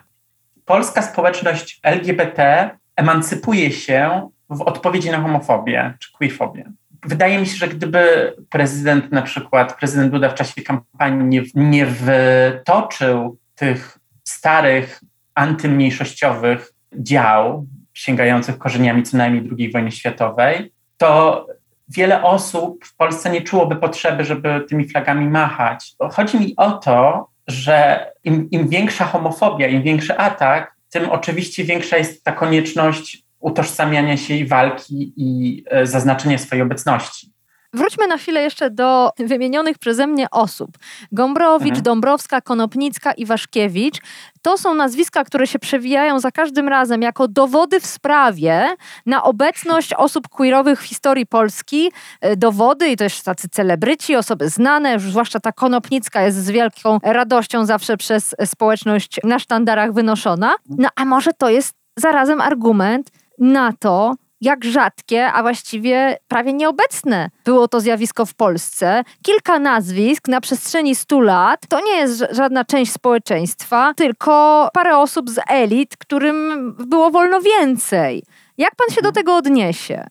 Polska 0.65 1.01
społeczność 1.01 1.79
LGBT 1.83 2.69
emancypuje 2.95 3.71
się 3.71 4.29
w 4.49 4.61
odpowiedzi 4.61 5.11
na 5.11 5.21
homofobię 5.21 5.93
czy 5.99 6.11
queerfobię 6.11 6.71
wydaje 7.05 7.39
mi 7.39 7.45
się, 7.45 7.55
że 7.55 7.67
gdyby 7.67 8.33
prezydent, 8.49 9.11
na 9.11 9.21
przykład 9.21 9.77
prezydent 9.79 10.11
Duda 10.11 10.29
w 10.29 10.35
czasie 10.35 10.61
kampanii 10.61 11.25
nie, 11.25 11.43
nie 11.55 11.85
wytoczył 11.85 13.37
tych 13.55 13.99
starych, 14.23 15.01
antymniejszościowych 15.35 16.73
dział, 16.93 17.65
sięgających 17.93 18.57
korzeniami 18.57 19.03
co 19.03 19.17
najmniej 19.17 19.49
II 19.57 19.71
wojny 19.71 19.91
światowej, 19.91 20.73
to 20.97 21.47
wiele 21.87 22.23
osób 22.23 22.85
w 22.85 22.95
Polsce 22.95 23.29
nie 23.29 23.41
czułoby 23.41 23.75
potrzeby, 23.75 24.23
żeby 24.23 24.65
tymi 24.69 24.89
flagami 24.89 25.29
machać. 25.29 25.95
Chodzi 26.11 26.39
mi 26.39 26.53
o 26.57 26.71
to, 26.71 27.27
że 27.47 28.05
im, 28.23 28.49
im 28.49 28.67
większa 28.67 29.05
homofobia, 29.05 29.67
im 29.67 29.83
większy 29.83 30.17
atak, 30.17 30.75
tym 30.89 31.09
oczywiście 31.09 31.63
większa 31.63 31.97
jest 31.97 32.23
ta 32.23 32.31
konieczność 32.31 33.23
utożsamiania 33.39 34.17
się 34.17 34.33
i 34.33 34.47
walki 34.47 35.13
i 35.17 35.63
e, 35.69 35.87
zaznaczenia 35.87 36.37
swojej 36.37 36.61
obecności. 36.61 37.32
Wróćmy 37.73 38.07
na 38.07 38.17
chwilę 38.17 38.41
jeszcze 38.41 38.69
do 38.69 39.11
wymienionych 39.17 39.77
przeze 39.77 40.07
mnie 40.07 40.29
osób. 40.31 40.69
Gombrowicz, 41.11 41.67
mhm. 41.67 41.83
Dąbrowska, 41.83 42.41
Konopnicka 42.41 43.11
i 43.11 43.25
Waszkiewicz. 43.25 43.97
To 44.41 44.57
są 44.57 44.73
nazwiska, 44.73 45.23
które 45.23 45.47
się 45.47 45.59
przewijają 45.59 46.19
za 46.19 46.31
każdym 46.31 46.67
razem 46.67 47.01
jako 47.01 47.27
dowody 47.27 47.79
w 47.79 47.85
sprawie 47.85 48.75
na 49.05 49.23
obecność 49.23 49.93
osób 49.93 50.27
queerowych 50.27 50.81
w 50.81 50.85
historii 50.85 51.25
Polski. 51.25 51.91
E, 52.21 52.35
dowody 52.35 52.89
i 52.89 52.97
też 52.97 53.21
tacy 53.21 53.49
celebryci, 53.49 54.15
osoby 54.15 54.49
znane, 54.49 54.99
zwłaszcza 54.99 55.39
ta 55.39 55.51
Konopnicka 55.51 56.21
jest 56.21 56.37
z 56.37 56.49
wielką 56.49 56.99
radością 57.03 57.65
zawsze 57.65 57.97
przez 57.97 58.35
społeczność 58.45 59.19
na 59.23 59.39
sztandarach 59.39 59.93
wynoszona. 59.93 60.53
No 60.69 60.89
a 60.95 61.05
może 61.05 61.31
to 61.33 61.49
jest 61.49 61.75
zarazem 61.97 62.41
argument, 62.41 63.11
na 63.39 63.73
to, 63.79 64.15
jak 64.43 64.65
rzadkie, 64.65 65.25
a 65.25 65.41
właściwie 65.41 66.17
prawie 66.27 66.53
nieobecne 66.53 67.29
było 67.45 67.67
to 67.67 67.79
zjawisko 67.79 68.25
w 68.25 68.33
Polsce. 68.33 69.03
Kilka 69.21 69.59
nazwisk 69.59 70.27
na 70.27 70.41
przestrzeni 70.41 70.95
100 70.95 71.19
lat 71.19 71.67
to 71.69 71.79
nie 71.85 71.95
jest 71.95 72.23
żadna 72.31 72.65
część 72.65 72.91
społeczeństwa, 72.91 73.93
tylko 73.93 74.69
parę 74.73 74.97
osób 74.97 75.29
z 75.29 75.39
elit, 75.49 75.97
którym 75.97 76.75
było 76.87 77.11
wolno 77.11 77.41
więcej. 77.41 78.23
Jak 78.57 78.75
pan 78.75 78.95
się 78.95 79.01
do 79.01 79.11
tego 79.11 79.35
odniesie? 79.35 80.03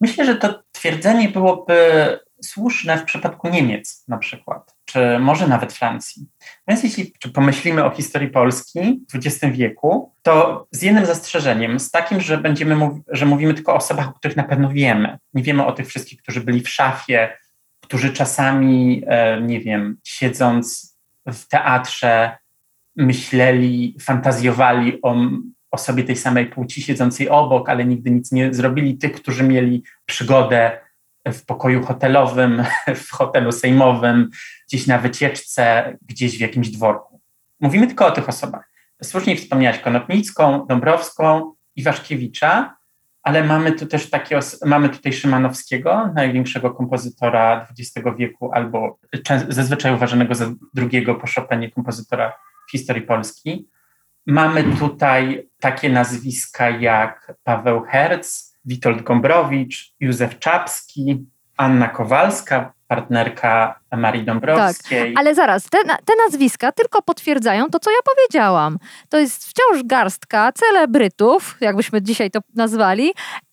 Myślę, 0.00 0.24
że 0.24 0.34
to 0.34 0.62
twierdzenie 0.72 1.28
byłoby 1.28 1.74
słuszne 2.42 2.98
w 2.98 3.04
przypadku 3.04 3.48
Niemiec 3.48 4.04
na 4.08 4.18
przykład, 4.18 4.74
czy 4.92 5.18
może 5.18 5.48
nawet 5.48 5.72
Francji. 5.72 6.26
Więc 6.68 6.82
jeśli 6.82 7.12
pomyślimy 7.34 7.84
o 7.84 7.90
historii 7.90 8.28
Polski 8.28 9.04
w 9.12 9.16
XX 9.16 9.56
wieku, 9.56 10.14
to 10.22 10.66
z 10.70 10.82
jednym 10.82 11.06
zastrzeżeniem, 11.06 11.80
z 11.80 11.90
takim, 11.90 12.20
że 12.20 12.38
będziemy 12.38 12.76
mów 12.76 12.98
że 13.08 13.26
mówimy 13.26 13.54
tylko 13.54 13.72
o 13.72 13.76
osobach, 13.76 14.08
o 14.08 14.12
których 14.12 14.36
na 14.36 14.44
pewno 14.44 14.68
wiemy. 14.68 15.18
Nie 15.34 15.42
wiemy 15.42 15.66
o 15.66 15.72
tych 15.72 15.86
wszystkich, 15.86 16.22
którzy 16.22 16.40
byli 16.40 16.60
w 16.60 16.68
szafie, 16.68 17.36
którzy 17.80 18.12
czasami, 18.12 19.02
e, 19.06 19.40
nie 19.40 19.60
wiem, 19.60 19.98
siedząc 20.04 20.96
w 21.26 21.48
teatrze, 21.48 22.38
myśleli, 22.96 23.96
fantazjowali 24.00 25.02
o 25.02 25.16
osobie 25.70 26.04
tej 26.04 26.16
samej 26.16 26.46
płci 26.46 26.82
siedzącej 26.82 27.28
obok, 27.28 27.68
ale 27.68 27.84
nigdy 27.84 28.10
nic 28.10 28.32
nie 28.32 28.54
zrobili. 28.54 28.98
Tych, 28.98 29.12
którzy 29.12 29.44
mieli 29.44 29.82
przygodę 30.06 30.78
w 31.28 31.44
pokoju 31.46 31.84
hotelowym, 31.84 32.64
w 33.06 33.10
hotelu 33.10 33.52
sejmowym, 33.52 34.30
gdzieś 34.68 34.86
na 34.86 34.98
wycieczce, 34.98 35.96
gdzieś 36.02 36.38
w 36.38 36.40
jakimś 36.40 36.68
dworku. 36.68 37.20
Mówimy 37.60 37.86
tylko 37.86 38.06
o 38.06 38.10
tych 38.10 38.28
osobach. 38.28 38.70
Słusznie 39.02 39.36
wspomniałaś 39.36 39.78
Konopnicką, 39.78 40.66
Dąbrowską, 40.66 41.54
Iwaszkiewicza, 41.76 42.76
ale 43.22 43.44
mamy 43.44 43.72
tu 43.72 43.86
też 43.86 44.10
takie, 44.10 44.38
mamy 44.66 44.88
tutaj 44.88 45.12
Szymanowskiego, 45.12 46.10
największego 46.14 46.70
kompozytora 46.70 47.66
XX 47.70 48.08
wieku, 48.18 48.52
albo 48.52 48.98
zazwyczaj 49.48 49.94
uważanego 49.94 50.34
za 50.34 50.50
drugiego 50.74 51.14
po 51.14 51.26
Chopinie 51.34 51.70
kompozytora 51.70 52.32
w 52.68 52.70
historii 52.70 53.02
Polski. 53.02 53.68
Mamy 54.26 54.64
tutaj 54.78 55.48
takie 55.60 55.88
nazwiska 55.88 56.70
jak 56.70 57.34
Paweł 57.44 57.82
Herz, 57.82 58.49
Witold 58.70 59.02
Gombrowicz, 59.02 59.94
Józef 60.00 60.38
Czapski, 60.38 61.26
Anna 61.56 61.88
Kowalska, 61.88 62.72
partnerka 62.88 63.80
Marii 63.96 64.24
Dąbrowskiej. 64.24 65.14
Tak, 65.14 65.20
ale 65.20 65.34
zaraz, 65.34 65.68
te, 65.70 65.78
te 65.84 66.12
nazwiska 66.24 66.72
tylko 66.72 67.02
potwierdzają 67.02 67.70
to, 67.70 67.80
co 67.80 67.90
ja 67.90 67.98
powiedziałam. 68.14 68.78
To 69.08 69.18
jest 69.18 69.44
wciąż 69.46 69.82
garstka 69.84 70.52
celebrytów, 70.52 71.56
jakbyśmy 71.60 72.02
dzisiaj 72.02 72.30
to 72.30 72.40
nazwali, 72.54 73.12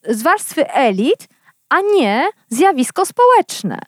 z 0.09 0.21
warstwy 0.21 0.69
elit, 0.69 1.27
a 1.69 1.75
nie 1.81 2.29
zjawisko 2.49 3.05
społeczne. 3.05 3.79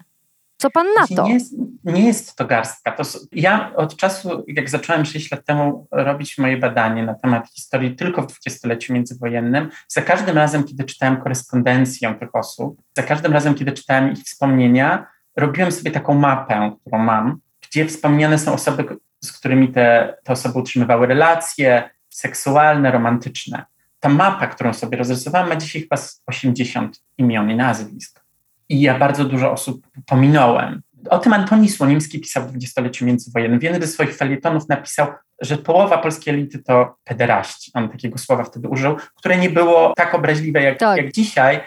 Co 0.61 0.69
pan 0.69 0.87
na 0.99 1.07
to? 1.15 1.23
Nie 1.23 1.33
jest, 1.33 1.53
nie 1.83 2.07
jest 2.07 2.35
to 2.35 2.45
garstka. 2.45 2.91
To, 2.91 3.03
ja 3.31 3.75
od 3.75 3.95
czasu, 3.95 4.45
jak 4.47 4.69
zacząłem 4.69 5.05
6 5.05 5.31
lat 5.31 5.45
temu 5.45 5.87
robić 5.91 6.37
moje 6.37 6.57
badanie 6.57 7.03
na 7.03 7.13
temat 7.13 7.49
historii 7.49 7.95
tylko 7.95 8.21
w 8.21 8.27
dwudziestoleciu 8.27 8.93
międzywojennym, 8.93 9.69
za 9.87 10.01
każdym 10.01 10.35
razem, 10.35 10.63
kiedy 10.63 10.83
czytałem 10.83 11.21
korespondencję 11.21 12.15
tych 12.19 12.35
osób, 12.35 12.81
za 12.97 13.03
każdym 13.03 13.33
razem, 13.33 13.55
kiedy 13.55 13.71
czytałem 13.71 14.11
ich 14.11 14.19
wspomnienia, 14.19 15.07
robiłem 15.37 15.71
sobie 15.71 15.91
taką 15.91 16.13
mapę, 16.13 16.71
którą 16.81 16.99
mam, 16.99 17.39
gdzie 17.61 17.85
wspomniane 17.85 18.37
są 18.37 18.53
osoby, 18.53 18.85
z 19.23 19.31
którymi 19.31 19.71
te, 19.71 20.17
te 20.23 20.33
osoby 20.33 20.59
utrzymywały 20.59 21.07
relacje 21.07 21.89
seksualne, 22.09 22.91
romantyczne. 22.91 23.65
Ta 23.99 24.09
mapa, 24.09 24.47
którą 24.47 24.73
sobie 24.73 24.97
rozrysowałem, 24.97 25.49
ma 25.49 25.55
dzisiaj 25.55 25.81
chyba 25.81 25.97
80 26.27 27.01
imion 27.17 27.51
i 27.51 27.55
nazwisk 27.55 28.28
i 28.69 28.81
ja 28.81 28.99
bardzo 28.99 29.25
dużo 29.25 29.51
osób 29.51 29.87
pominąłem. 30.05 30.81
O 31.09 31.19
tym 31.19 31.33
Antoni 31.33 31.69
Słonimski 31.69 32.19
pisał 32.19 32.43
w 32.43 32.49
dwudziestoleciu 32.49 33.05
międzywojennym. 33.05 33.59
W 33.59 33.63
jednym 33.63 33.81
ze 33.81 33.87
swoich 33.87 34.15
felietonów 34.15 34.69
napisał, 34.69 35.07
że 35.41 35.57
połowa 35.57 35.97
polskiej 35.97 36.33
elity 36.33 36.59
to 36.63 36.95
pederaści. 37.03 37.71
On 37.73 37.89
takiego 37.89 38.17
słowa 38.17 38.43
wtedy 38.43 38.67
użył, 38.67 38.95
które 39.15 39.37
nie 39.37 39.49
było 39.49 39.93
tak 39.97 40.15
obraźliwe 40.15 40.63
jak, 40.63 40.79
tak. 40.79 40.97
jak 40.97 41.11
dzisiaj, 41.11 41.59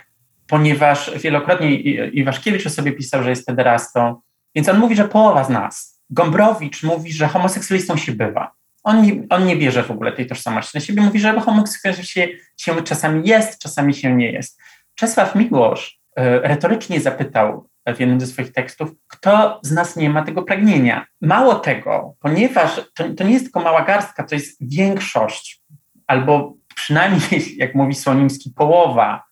ponieważ 0.46 1.18
wielokrotnie 1.18 1.74
Iwaszkiewicz 2.06 2.66
o 2.66 2.70
sobie 2.70 2.92
pisał, 2.92 3.22
że 3.22 3.30
jest 3.30 3.46
pederastą. 3.46 4.20
Więc 4.54 4.68
on 4.68 4.78
mówi, 4.78 4.96
że 4.96 5.08
połowa 5.08 5.44
z 5.44 5.50
nas. 5.50 6.02
Gombrowicz 6.10 6.82
mówi, 6.82 7.12
że 7.12 7.28
homoseksualistą 7.28 7.96
się 7.96 8.12
bywa. 8.12 8.52
On 8.82 9.02
nie, 9.02 9.22
on 9.30 9.46
nie 9.46 9.56
bierze 9.56 9.82
w 9.82 9.90
ogóle 9.90 10.12
tej 10.12 10.26
tożsamości 10.26 10.70
na 10.74 10.80
siebie. 10.80 11.02
Mówi, 11.02 11.20
że 11.20 11.40
homoseksualistą 11.40 12.04
się, 12.04 12.28
się 12.56 12.82
czasami 12.82 13.28
jest, 13.28 13.58
czasami 13.58 13.94
się 13.94 14.16
nie 14.16 14.32
jest. 14.32 14.60
Czesław 14.94 15.34
Miłosz 15.34 16.01
retorycznie 16.16 17.00
zapytał 17.00 17.68
w 17.96 18.00
jednym 18.00 18.20
ze 18.20 18.26
swoich 18.26 18.52
tekstów, 18.52 18.90
kto 19.08 19.60
z 19.62 19.72
nas 19.72 19.96
nie 19.96 20.10
ma 20.10 20.22
tego 20.22 20.42
pragnienia. 20.42 21.06
Mało 21.20 21.54
tego, 21.54 22.14
ponieważ 22.20 22.80
to, 22.94 23.04
to 23.16 23.24
nie 23.24 23.32
jest 23.32 23.44
tylko 23.44 23.60
mała 23.60 23.84
garstka, 23.84 24.24
to 24.24 24.34
jest 24.34 24.56
większość, 24.60 25.62
albo 26.06 26.54
przynajmniej, 26.74 27.56
jak 27.56 27.74
mówi 27.74 27.94
Słonimski, 27.94 28.50
połowa. 28.50 29.24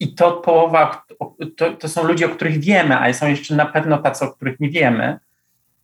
I 0.00 0.14
to 0.14 0.32
połowa, 0.32 1.04
to, 1.56 1.72
to 1.72 1.88
są 1.88 2.04
ludzie, 2.04 2.26
o 2.26 2.28
których 2.28 2.60
wiemy, 2.60 2.98
ale 2.98 3.14
są 3.14 3.28
jeszcze 3.28 3.56
na 3.56 3.66
pewno 3.66 3.98
tacy, 3.98 4.24
o 4.24 4.32
których 4.32 4.60
nie 4.60 4.70
wiemy, 4.70 5.18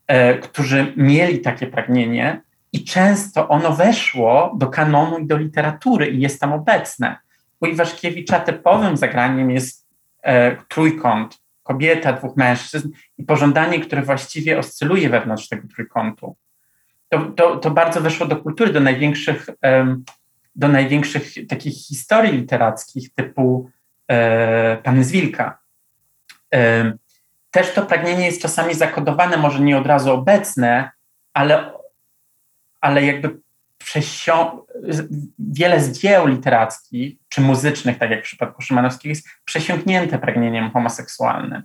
e, 0.07 0.37
którzy 0.37 0.93
mieli 0.97 1.39
takie 1.39 1.67
pragnienie 1.67 2.41
i 2.73 2.83
często 2.83 3.47
ono 3.47 3.71
weszło 3.71 4.55
do 4.57 4.67
kanonu 4.67 5.17
i 5.17 5.27
do 5.27 5.37
literatury 5.37 6.07
i 6.07 6.21
jest 6.21 6.41
tam 6.41 6.53
obecne. 6.53 7.17
U 7.61 7.65
Iwaszkiewicza 7.65 8.39
typowym 8.39 8.97
zagraniem 8.97 9.51
jest 9.51 9.85
e, 9.85 9.88
trójkąt 10.67 11.37
kobieta, 11.63 12.13
dwóch 12.13 12.37
mężczyzn 12.37 12.89
i 13.17 13.23
pożądanie, 13.23 13.79
które 13.79 14.01
właściwie 14.01 14.59
oscyluje 14.59 15.09
wewnątrz 15.09 15.47
tego 15.47 15.67
trójkątu. 15.67 16.35
To, 17.09 17.21
to, 17.21 17.57
to 17.57 17.71
bardzo 17.71 18.01
weszło 18.01 18.25
do 18.25 18.37
kultury, 18.37 18.73
do 18.73 18.79
największych, 18.79 19.49
do 20.55 20.67
największych 20.67 21.47
takich 21.47 21.73
historii 21.73 22.31
literackich 22.31 23.13
typu 23.13 23.69
e, 24.07 24.77
Panny 24.77 25.03
z 25.03 25.11
Wilka. 25.11 25.59
Też 27.51 27.73
to 27.73 27.85
pragnienie 27.85 28.25
jest 28.25 28.41
czasami 28.41 28.73
zakodowane, 28.73 29.37
może 29.37 29.59
nie 29.59 29.77
od 29.77 29.87
razu 29.87 30.11
obecne, 30.11 30.91
ale, 31.33 31.71
ale 32.81 33.05
jakby 33.05 33.39
przesio- 33.89 34.61
wiele 35.39 35.81
z 35.81 35.99
dzieł 35.99 36.27
literackich 36.27 37.17
czy 37.29 37.41
muzycznych, 37.41 37.97
tak 37.97 38.09
jak 38.09 38.19
w 38.19 38.23
przypadku 38.23 38.61
Szymanowskiego, 38.61 39.09
jest 39.09 39.27
przesiąknięte 39.45 40.19
pragnieniem 40.19 40.71
homoseksualnym. 40.71 41.63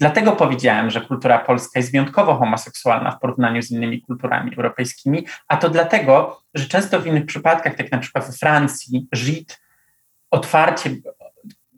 Dlatego 0.00 0.32
powiedziałem, 0.32 0.90
że 0.90 1.00
kultura 1.00 1.38
polska 1.38 1.80
jest 1.80 1.92
wyjątkowo 1.92 2.34
homoseksualna 2.34 3.10
w 3.10 3.20
porównaniu 3.20 3.62
z 3.62 3.70
innymi 3.70 4.02
kulturami 4.02 4.56
europejskimi, 4.56 5.26
a 5.48 5.56
to 5.56 5.70
dlatego, 5.70 6.42
że 6.54 6.68
często 6.68 7.00
w 7.00 7.06
innych 7.06 7.26
przypadkach, 7.26 7.74
tak 7.74 7.92
na 7.92 7.98
przykład 7.98 8.26
we 8.26 8.32
Francji, 8.32 9.08
Żyd 9.12 9.60
otwarcie 10.30 10.90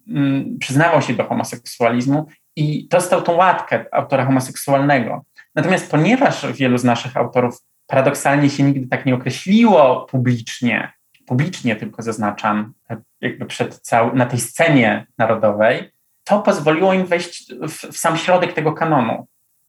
mm, 0.08 0.58
przyznawał 0.58 1.02
się 1.02 1.14
do 1.14 1.24
homoseksualizmu 1.24 2.26
i 2.56 2.88
dostał 2.88 3.22
tą 3.22 3.32
łatkę 3.32 3.84
autora 3.92 4.24
homoseksualnego. 4.24 5.24
Natomiast 5.54 5.90
ponieważ 5.90 6.52
wielu 6.52 6.78
z 6.78 6.84
naszych 6.84 7.16
autorów 7.16 7.58
paradoksalnie 7.90 8.50
się 8.50 8.62
nigdy 8.62 8.86
tak 8.88 9.06
nie 9.06 9.14
określiło 9.14 10.06
publicznie, 10.10 10.92
publicznie 11.26 11.76
tylko 11.76 12.02
zaznaczam, 12.02 12.72
jakby 13.20 13.46
przed 13.46 13.74
cał- 13.74 14.14
na 14.14 14.26
tej 14.26 14.40
scenie 14.40 15.06
narodowej, 15.18 15.90
to 16.24 16.42
pozwoliło 16.42 16.92
im 16.92 17.06
wejść 17.06 17.54
w, 17.54 17.92
w 17.92 17.98
sam 17.98 18.16
środek 18.16 18.52
tego 18.52 18.72
kanonu. 18.72 19.26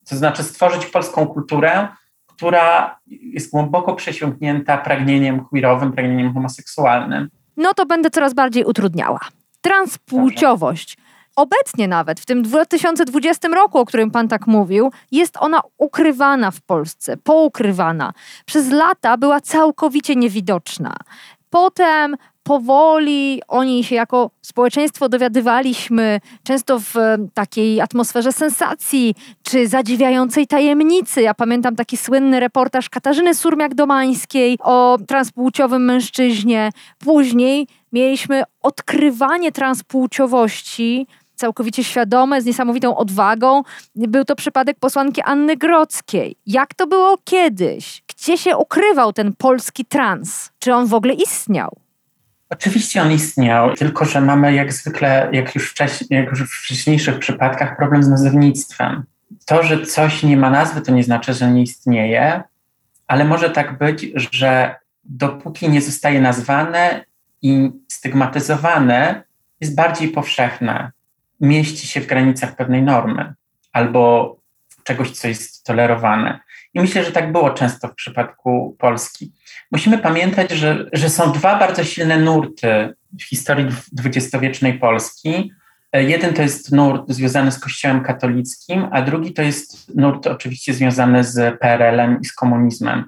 To 0.09 0.15
znaczy 0.15 0.43
stworzyć 0.43 0.85
polską 0.85 1.27
kulturę, 1.27 1.87
która 2.27 2.99
jest 3.07 3.51
głęboko 3.51 3.95
przesiąknięta 3.95 4.77
pragnieniem 4.77 5.45
queerowym, 5.45 5.93
pragnieniem 5.93 6.33
homoseksualnym. 6.33 7.29
No 7.57 7.73
to 7.73 7.85
będę 7.85 8.09
coraz 8.09 8.33
bardziej 8.33 8.63
utrudniała. 8.63 9.19
Transpłciowość. 9.61 10.97
Obecnie 11.35 11.87
nawet, 11.87 12.19
w 12.19 12.25
tym 12.25 12.41
2020 12.41 13.47
roku, 13.47 13.79
o 13.79 13.85
którym 13.85 14.11
Pan 14.11 14.27
tak 14.27 14.47
mówił, 14.47 14.91
jest 15.11 15.37
ona 15.39 15.61
ukrywana 15.77 16.51
w 16.51 16.61
Polsce, 16.61 17.17
poukrywana. 17.17 18.13
Przez 18.45 18.69
lata 18.69 19.17
była 19.17 19.41
całkowicie 19.41 20.15
niewidoczna. 20.15 20.95
Potem 21.49 22.17
powoli 22.43 23.41
oni 23.47 23.83
się 23.83 23.95
jako 23.95 24.31
społeczeństwo 24.41 25.09
dowiadywaliśmy, 25.09 26.19
często 26.43 26.79
w 26.79 26.93
takiej 27.33 27.81
atmosferze 27.81 28.31
sensacji 28.31 29.15
czy 29.43 29.67
zadziwiającej 29.67 30.47
tajemnicy. 30.47 31.21
Ja 31.21 31.33
pamiętam 31.33 31.75
taki 31.75 31.97
słynny 31.97 32.39
reportaż 32.39 32.89
Katarzyny 32.89 33.33
Surmiak-Domańskiej 33.33 34.55
o 34.63 34.97
transpłciowym 35.07 35.85
mężczyźnie. 35.85 36.69
Później 36.99 37.67
mieliśmy 37.91 38.43
odkrywanie 38.61 39.51
transpłciowości 39.51 41.07
całkowicie 41.41 41.83
świadome, 41.83 42.41
z 42.41 42.45
niesamowitą 42.45 42.97
odwagą. 42.97 43.61
Był 43.95 44.25
to 44.25 44.35
przypadek 44.35 44.79
posłanki 44.79 45.21
Anny 45.21 45.57
Grodzkiej. 45.57 46.35
Jak 46.45 46.73
to 46.73 46.87
było 46.87 47.17
kiedyś? 47.23 48.03
Gdzie 48.07 48.37
się 48.37 48.57
ukrywał 48.57 49.13
ten 49.13 49.33
polski 49.33 49.85
trans? 49.85 50.51
Czy 50.59 50.73
on 50.73 50.87
w 50.87 50.93
ogóle 50.93 51.13
istniał? 51.13 51.77
Oczywiście 52.49 53.01
on 53.01 53.11
istniał, 53.11 53.75
tylko 53.75 54.05
że 54.05 54.21
mamy 54.21 54.53
jak 54.53 54.73
zwykle, 54.73 55.29
jak 55.31 55.55
już, 55.55 55.71
wcześniej, 55.71 56.19
jak 56.19 56.29
już 56.29 56.43
w 56.43 56.63
wcześniejszych 56.63 57.19
przypadkach, 57.19 57.77
problem 57.77 58.03
z 58.03 58.07
nazewnictwem. 58.07 59.03
To, 59.45 59.63
że 59.63 59.85
coś 59.85 60.23
nie 60.23 60.37
ma 60.37 60.49
nazwy, 60.49 60.81
to 60.81 60.91
nie 60.91 61.03
znaczy, 61.03 61.33
że 61.33 61.51
nie 61.51 61.61
istnieje, 61.61 62.43
ale 63.07 63.25
może 63.25 63.49
tak 63.49 63.77
być, 63.77 64.11
że 64.15 64.75
dopóki 65.03 65.69
nie 65.69 65.81
zostaje 65.81 66.21
nazwane 66.21 67.05
i 67.41 67.71
stygmatyzowane, 67.87 69.23
jest 69.61 69.75
bardziej 69.75 70.09
powszechne 70.09 70.91
mieści 71.41 71.87
się 71.87 72.01
w 72.01 72.07
granicach 72.07 72.55
pewnej 72.55 72.83
normy 72.83 73.33
albo 73.73 74.35
czegoś, 74.83 75.11
co 75.11 75.27
jest 75.27 75.65
tolerowane. 75.65 76.39
I 76.73 76.79
myślę, 76.79 77.03
że 77.03 77.11
tak 77.11 77.31
było 77.31 77.49
często 77.49 77.87
w 77.87 77.95
przypadku 77.95 78.75
Polski. 78.79 79.31
Musimy 79.71 79.97
pamiętać, 79.97 80.51
że, 80.51 80.89
że 80.93 81.09
są 81.09 81.31
dwa 81.31 81.59
bardzo 81.59 81.83
silne 81.83 82.17
nurty 82.17 82.95
w 83.19 83.23
historii 83.23 83.67
dwudziestowiecznej 83.91 84.79
Polski. 84.79 85.51
Jeden 85.93 86.33
to 86.33 86.41
jest 86.41 86.71
nurt 86.71 87.11
związany 87.11 87.51
z 87.51 87.59
Kościołem 87.59 88.03
katolickim, 88.03 88.87
a 88.91 89.01
drugi 89.01 89.33
to 89.33 89.41
jest 89.41 89.95
nurt 89.95 90.27
oczywiście 90.27 90.73
związany 90.73 91.23
z 91.23 91.59
PRL-em 91.59 92.21
i 92.21 92.25
z 92.25 92.33
komunizmem. 92.33 93.05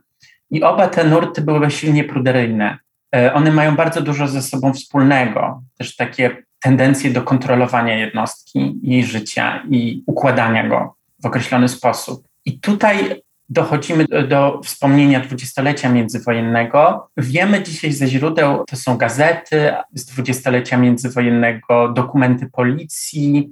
I 0.52 0.64
oba 0.64 0.88
te 0.88 1.04
nurty 1.04 1.42
były 1.42 1.72
silnie 1.72 2.04
pruderyjne. 2.04 2.78
E, 3.16 3.34
one 3.34 3.52
mają 3.52 3.76
bardzo 3.76 4.02
dużo 4.02 4.28
ze 4.28 4.42
sobą 4.42 4.74
wspólnego. 4.74 5.64
Też 5.78 5.96
takie 5.96 6.44
tendencję 6.64 7.12
do 7.12 7.22
kontrolowania 7.22 7.98
jednostki, 7.98 8.80
jej 8.84 9.04
życia 9.04 9.64
i 9.70 10.04
układania 10.08 10.68
go 10.68 10.96
w 11.24 11.26
określony 11.26 11.70
sposób. 11.70 12.28
I 12.46 12.60
tutaj 12.60 13.22
dochodzimy 13.50 14.06
do 14.28 14.62
wspomnienia 14.64 15.20
dwudziestolecia 15.20 15.90
międzywojennego. 15.90 17.10
Wiemy 17.18 17.64
dzisiaj 17.64 17.92
ze 17.92 18.08
źródeł, 18.08 18.64
to 18.68 18.76
są 18.76 18.98
gazety 18.98 19.74
z 19.94 20.06
dwudziestolecia 20.06 20.78
międzywojennego, 20.78 21.90
dokumenty 21.90 22.50
policji. 22.50 23.50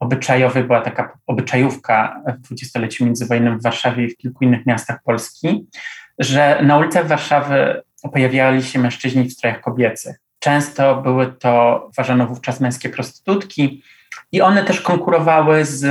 Obyczajowy 0.00 0.64
była 0.64 0.80
taka 0.80 1.18
obyczajówka 1.26 2.22
w 2.26 2.40
dwudziestoleciu 2.40 3.04
międzywojennym 3.04 3.58
w 3.58 3.62
Warszawie 3.62 4.04
i 4.04 4.10
w 4.10 4.16
kilku 4.16 4.44
innych 4.44 4.66
miastach 4.66 5.02
Polski, 5.02 5.66
że 6.18 6.62
na 6.62 6.78
ulicach 6.78 7.06
Warszawy 7.06 7.82
pojawiali 8.12 8.62
się 8.62 8.78
mężczyźni 8.78 9.24
w 9.24 9.32
strojach 9.32 9.60
kobiecych. 9.60 10.29
Często 10.40 11.02
były 11.02 11.32
to, 11.32 11.86
uważano 11.92 12.26
wówczas 12.26 12.60
męskie 12.60 12.88
prostytutki 12.88 13.82
i 14.32 14.40
one 14.40 14.64
też 14.64 14.80
konkurowały 14.80 15.64
z 15.64 15.84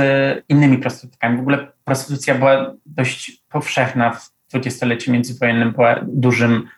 innymi 0.48 0.78
prostytutkami. 0.78 1.36
W 1.36 1.40
ogóle 1.40 1.66
prostytucja 1.84 2.34
była 2.34 2.74
dość 2.86 3.42
powszechna 3.48 4.10
w 4.10 4.30
dwudziestoleciu 4.50 5.12
międzywojennym, 5.12 5.72
była 5.72 6.00
dużym 6.02 6.68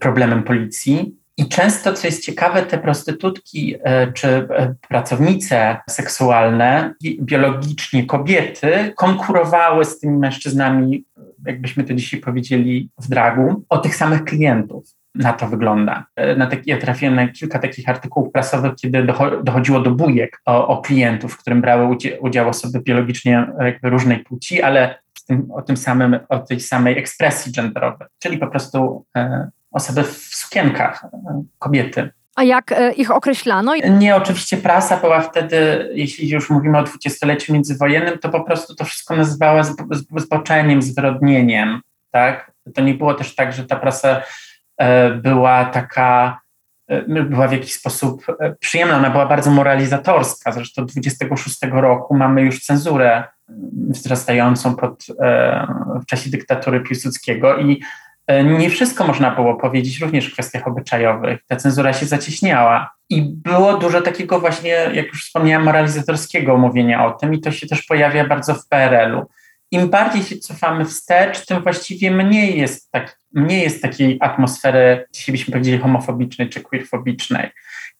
problemem 0.00 0.42
policji. 0.42 1.16
I 1.36 1.48
często, 1.48 1.92
co 1.92 2.06
jest 2.06 2.24
ciekawe, 2.24 2.62
te 2.62 2.78
prostytutki 2.78 3.74
e, 3.84 4.12
czy 4.12 4.28
e, 4.28 4.74
pracownice 4.88 5.76
seksualne, 5.90 6.94
biologicznie 7.20 8.06
kobiety, 8.06 8.92
konkurowały 8.96 9.84
z 9.84 9.98
tymi 9.98 10.18
mężczyznami, 10.18 11.04
jakbyśmy 11.46 11.84
to 11.84 11.94
dzisiaj 11.94 12.20
powiedzieli, 12.20 12.90
w 12.98 13.08
dragu, 13.08 13.64
o 13.68 13.78
tych 13.78 13.96
samych 13.96 14.24
klientów 14.24 14.95
na 15.18 15.32
to 15.32 15.46
wygląda. 15.46 16.04
E, 16.16 16.36
na 16.36 16.46
taki, 16.46 16.70
ja 16.70 16.78
trafiłem 16.78 17.14
na 17.14 17.28
kilka 17.28 17.58
takich 17.58 17.88
artykułów 17.88 18.32
prasowych, 18.32 18.72
kiedy 18.74 19.06
dochodziło 19.42 19.80
do 19.80 19.90
bujek 19.90 20.40
o, 20.46 20.68
o 20.68 20.82
klientów, 20.82 21.32
w 21.32 21.38
którym 21.38 21.60
brały 21.60 21.96
udział, 22.20 22.48
osoby 22.48 22.80
biologicznie 22.80 23.46
jakby 23.60 23.90
różnej 23.90 24.18
płci, 24.18 24.62
ale 24.62 24.94
tym, 25.26 25.48
o 25.52 25.62
tym 25.62 25.76
samym, 25.76 26.18
o 26.28 26.38
tej 26.38 26.60
samej 26.60 26.98
ekspresji 26.98 27.52
genderowej, 27.52 28.08
czyli 28.18 28.38
po 28.38 28.46
prostu 28.46 29.04
e, 29.16 29.50
osoby 29.70 30.02
w 30.02 30.16
sukienkach, 30.16 31.04
e, 31.04 31.44
kobiety. 31.58 32.10
A 32.36 32.44
jak 32.44 32.72
e, 32.72 32.92
ich 32.92 33.10
określano? 33.10 33.72
Nie, 33.76 34.16
oczywiście 34.16 34.56
prasa 34.56 34.96
była 34.96 35.20
wtedy, 35.20 35.90
jeśli 35.94 36.28
już 36.28 36.50
mówimy 36.50 36.78
o 36.78 36.82
dwudziestoleciu 36.82 37.52
międzywojennym, 37.52 38.18
to 38.18 38.28
po 38.28 38.44
prostu 38.44 38.74
to 38.74 38.84
wszystko 38.84 39.16
nazywała 39.16 39.62
zboczeniem, 40.16 40.82
zwyrodnieniem, 40.82 41.80
tak? 42.10 42.52
To 42.74 42.82
nie 42.82 42.94
było 42.94 43.14
też 43.14 43.34
tak, 43.34 43.52
że 43.52 43.64
ta 43.64 43.76
prasa 43.76 44.20
E, 44.20 44.22
była 45.22 45.64
taka, 45.64 46.40
e, 46.88 47.02
była 47.02 47.48
w 47.48 47.52
jakiś 47.52 47.74
sposób 47.74 48.26
e, 48.40 48.54
przyjemna, 48.60 48.96
ona 48.96 49.10
była 49.10 49.26
bardzo 49.26 49.50
moralizatorska. 49.50 50.52
Zresztą 50.52 50.86
26 50.86 51.58
roku 51.72 52.16
mamy 52.16 52.42
już 52.42 52.60
cenzurę 52.60 53.24
wzrastającą 53.88 54.76
pod, 54.76 55.06
w 56.02 56.06
czasie 56.06 56.30
dyktatury 56.30 56.80
Piłsudskiego 56.80 57.58
i 57.58 57.82
nie 58.58 58.70
wszystko 58.70 59.06
można 59.06 59.30
było 59.30 59.54
powiedzieć 59.54 60.00
również 60.00 60.26
w 60.26 60.32
kwestiach 60.32 60.68
obyczajowych. 60.68 61.40
Ta 61.46 61.56
cenzura 61.56 61.92
się 61.92 62.06
zacieśniała. 62.06 62.90
I 63.10 63.22
było 63.22 63.76
dużo 63.76 64.00
takiego 64.00 64.40
właśnie, 64.40 64.70
jak 64.70 65.06
już 65.06 65.24
wspomniałem, 65.24 65.64
moralizatorskiego 65.64 66.56
mówienia 66.56 67.06
o 67.06 67.10
tym, 67.10 67.34
i 67.34 67.40
to 67.40 67.50
się 67.50 67.66
też 67.66 67.82
pojawia 67.82 68.26
bardzo 68.26 68.54
w 68.54 68.68
PRL-u 68.68 69.26
im 69.70 69.88
bardziej 69.88 70.22
się 70.22 70.38
cofamy 70.38 70.84
wstecz, 70.84 71.46
tym 71.46 71.62
właściwie 71.62 72.10
mniej 72.10 72.58
jest, 72.58 72.90
tak, 72.90 73.20
mniej 73.36 73.62
jest 73.62 73.82
takiej 73.82 74.18
atmosfery, 74.20 75.04
dzisiaj 75.12 75.32
byśmy 75.32 75.52
powiedzieli 75.52 75.78
homofobicznej 75.78 76.48
czy 76.48 76.60
queerfobicznej. 76.60 77.50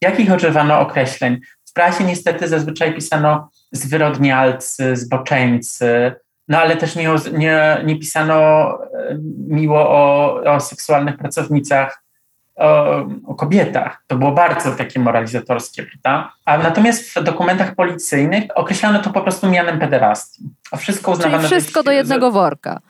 Jakich 0.00 0.34
używano 0.34 0.80
określeń? 0.80 1.40
W 1.64 1.72
prasie 1.72 2.04
niestety 2.04 2.48
zazwyczaj 2.48 2.94
pisano 2.94 3.50
zwyrodnialcy, 3.72 4.96
zboczeńcy, 4.96 6.12
no 6.48 6.58
ale 6.58 6.76
też 6.76 6.96
nie, 6.96 7.14
nie, 7.32 7.82
nie 7.84 7.98
pisano 7.98 8.68
e, 8.94 9.18
miło 9.48 9.90
o, 9.90 10.34
o 10.54 10.60
seksualnych 10.60 11.16
pracownicach 11.16 12.02
o, 12.56 12.96
o, 13.26 13.34
kobietach. 13.34 14.02
To 14.06 14.16
było 14.16 14.32
bardzo 14.32 14.72
takie 14.72 15.00
moralizatorskie, 15.00 15.82
prawda? 15.82 16.32
A 16.44 16.58
natomiast 16.58 17.10
w 17.10 17.22
dokumentach 17.22 17.74
policyjnych 17.74 18.44
określano 18.54 18.98
to 18.98 19.10
po 19.10 19.20
prostu 19.20 19.50
mianem 19.50 19.78
pederastii. 19.78 20.44
A 20.70 20.76
wszystko 20.76 21.12
uznawano... 21.12 21.48
Czyli 21.48 21.60
wszystko 21.60 21.82
do 21.82 21.92
jednego 21.92 22.32
worka. 22.32 22.80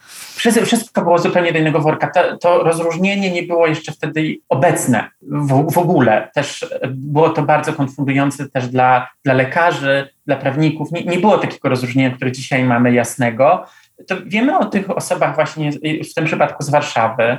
Wszystko 0.64 1.02
było 1.02 1.18
zupełnie 1.18 1.52
do 1.52 1.58
jednego 1.58 1.80
worka. 1.80 2.10
To, 2.10 2.36
to 2.36 2.62
rozróżnienie 2.62 3.30
nie 3.30 3.42
było 3.42 3.66
jeszcze 3.66 3.92
wtedy 3.92 4.36
obecne 4.48 5.10
w, 5.22 5.72
w, 5.72 5.78
ogóle. 5.78 6.30
Też 6.34 6.66
było 6.88 7.30
to 7.30 7.42
bardzo 7.42 7.72
konfundujące 7.72 8.48
też 8.48 8.68
dla, 8.68 9.08
dla 9.24 9.34
lekarzy, 9.34 10.08
dla 10.26 10.36
prawników. 10.36 10.92
Nie, 10.92 11.04
nie 11.04 11.18
było 11.18 11.38
takiego 11.38 11.68
rozróżnienia, 11.68 12.16
które 12.16 12.32
dzisiaj 12.32 12.64
mamy 12.64 12.92
jasnego. 12.92 13.66
To 14.06 14.16
wiemy 14.26 14.58
o 14.58 14.64
tych 14.64 14.90
osobach 14.90 15.34
właśnie 15.34 15.70
w 16.10 16.14
tym 16.14 16.24
przypadku 16.24 16.62
z 16.62 16.70
Warszawy, 16.70 17.38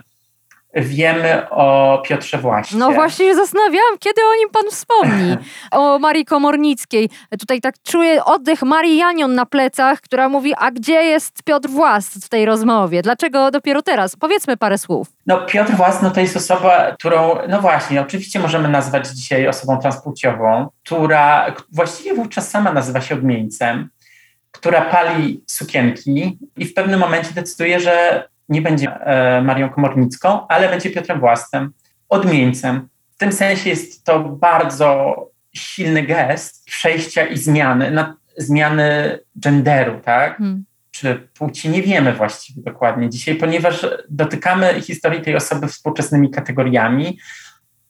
wiemy 0.81 1.49
o 1.49 2.01
Piotrze 2.05 2.37
Właśnie. 2.37 2.79
No 2.79 2.91
właśnie 2.91 3.25
się 3.25 3.35
zastanawiałam, 3.35 3.97
kiedy 3.99 4.21
o 4.21 4.35
nim 4.39 4.49
pan 4.49 4.63
wspomni. 4.71 5.37
O 5.71 5.99
Marii 5.99 6.25
Komornickiej. 6.25 7.09
Tutaj 7.39 7.61
tak 7.61 7.75
czuję 7.83 8.25
oddech 8.25 8.63
Marii 8.63 8.97
Janion 8.97 9.35
na 9.35 9.45
plecach, 9.45 10.01
która 10.01 10.29
mówi, 10.29 10.53
a 10.57 10.71
gdzie 10.71 10.93
jest 10.93 11.43
Piotr 11.43 11.69
Włas 11.69 12.09
w 12.25 12.29
tej 12.29 12.45
rozmowie? 12.45 13.01
Dlaczego 13.01 13.51
dopiero 13.51 13.81
teraz? 13.81 14.15
Powiedzmy 14.15 14.57
parę 14.57 14.77
słów. 14.77 15.07
No 15.25 15.37
Piotr 15.37 15.71
Włas 15.71 16.01
no 16.01 16.11
to 16.11 16.19
jest 16.19 16.37
osoba, 16.37 16.91
którą, 16.91 17.35
no 17.49 17.61
właśnie, 17.61 18.01
oczywiście 18.01 18.39
możemy 18.39 18.69
nazwać 18.69 19.07
dzisiaj 19.07 19.47
osobą 19.47 19.77
transpłciową, 19.77 20.67
która 20.83 21.55
właściwie 21.71 22.13
wówczas 22.13 22.49
sama 22.49 22.71
nazywa 22.73 23.01
się 23.01 23.15
odmieńcem, 23.15 23.89
która 24.51 24.81
pali 24.81 25.43
sukienki 25.47 26.39
i 26.57 26.65
w 26.65 26.73
pewnym 26.73 26.99
momencie 26.99 27.33
decyduje, 27.33 27.79
że 27.79 28.23
nie 28.49 28.61
będzie 28.61 28.93
e, 28.93 29.41
Marią 29.41 29.69
Komornicką, 29.69 30.47
ale 30.47 30.69
będzie 30.69 30.89
Piotrem 30.89 31.19
Własnym, 31.19 31.71
odmieńcem. 32.09 32.89
W 33.15 33.17
tym 33.17 33.31
sensie 33.31 33.69
jest 33.69 34.03
to 34.05 34.19
bardzo 34.19 35.15
silny 35.53 36.03
gest 36.03 36.65
przejścia 36.65 37.25
i 37.25 37.37
zmiany, 37.37 37.91
na, 37.91 38.15
zmiany 38.37 39.19
genderu, 39.35 39.99
tak? 39.99 40.37
Hmm. 40.37 40.65
Czy 40.91 41.27
płci 41.33 41.69
nie 41.69 41.81
wiemy 41.81 42.13
właściwie 42.13 42.61
dokładnie 42.61 43.09
dzisiaj, 43.09 43.35
ponieważ 43.35 43.85
dotykamy 44.09 44.81
historii 44.81 45.21
tej 45.21 45.35
osoby 45.35 45.67
współczesnymi 45.67 46.31
kategoriami, 46.31 47.19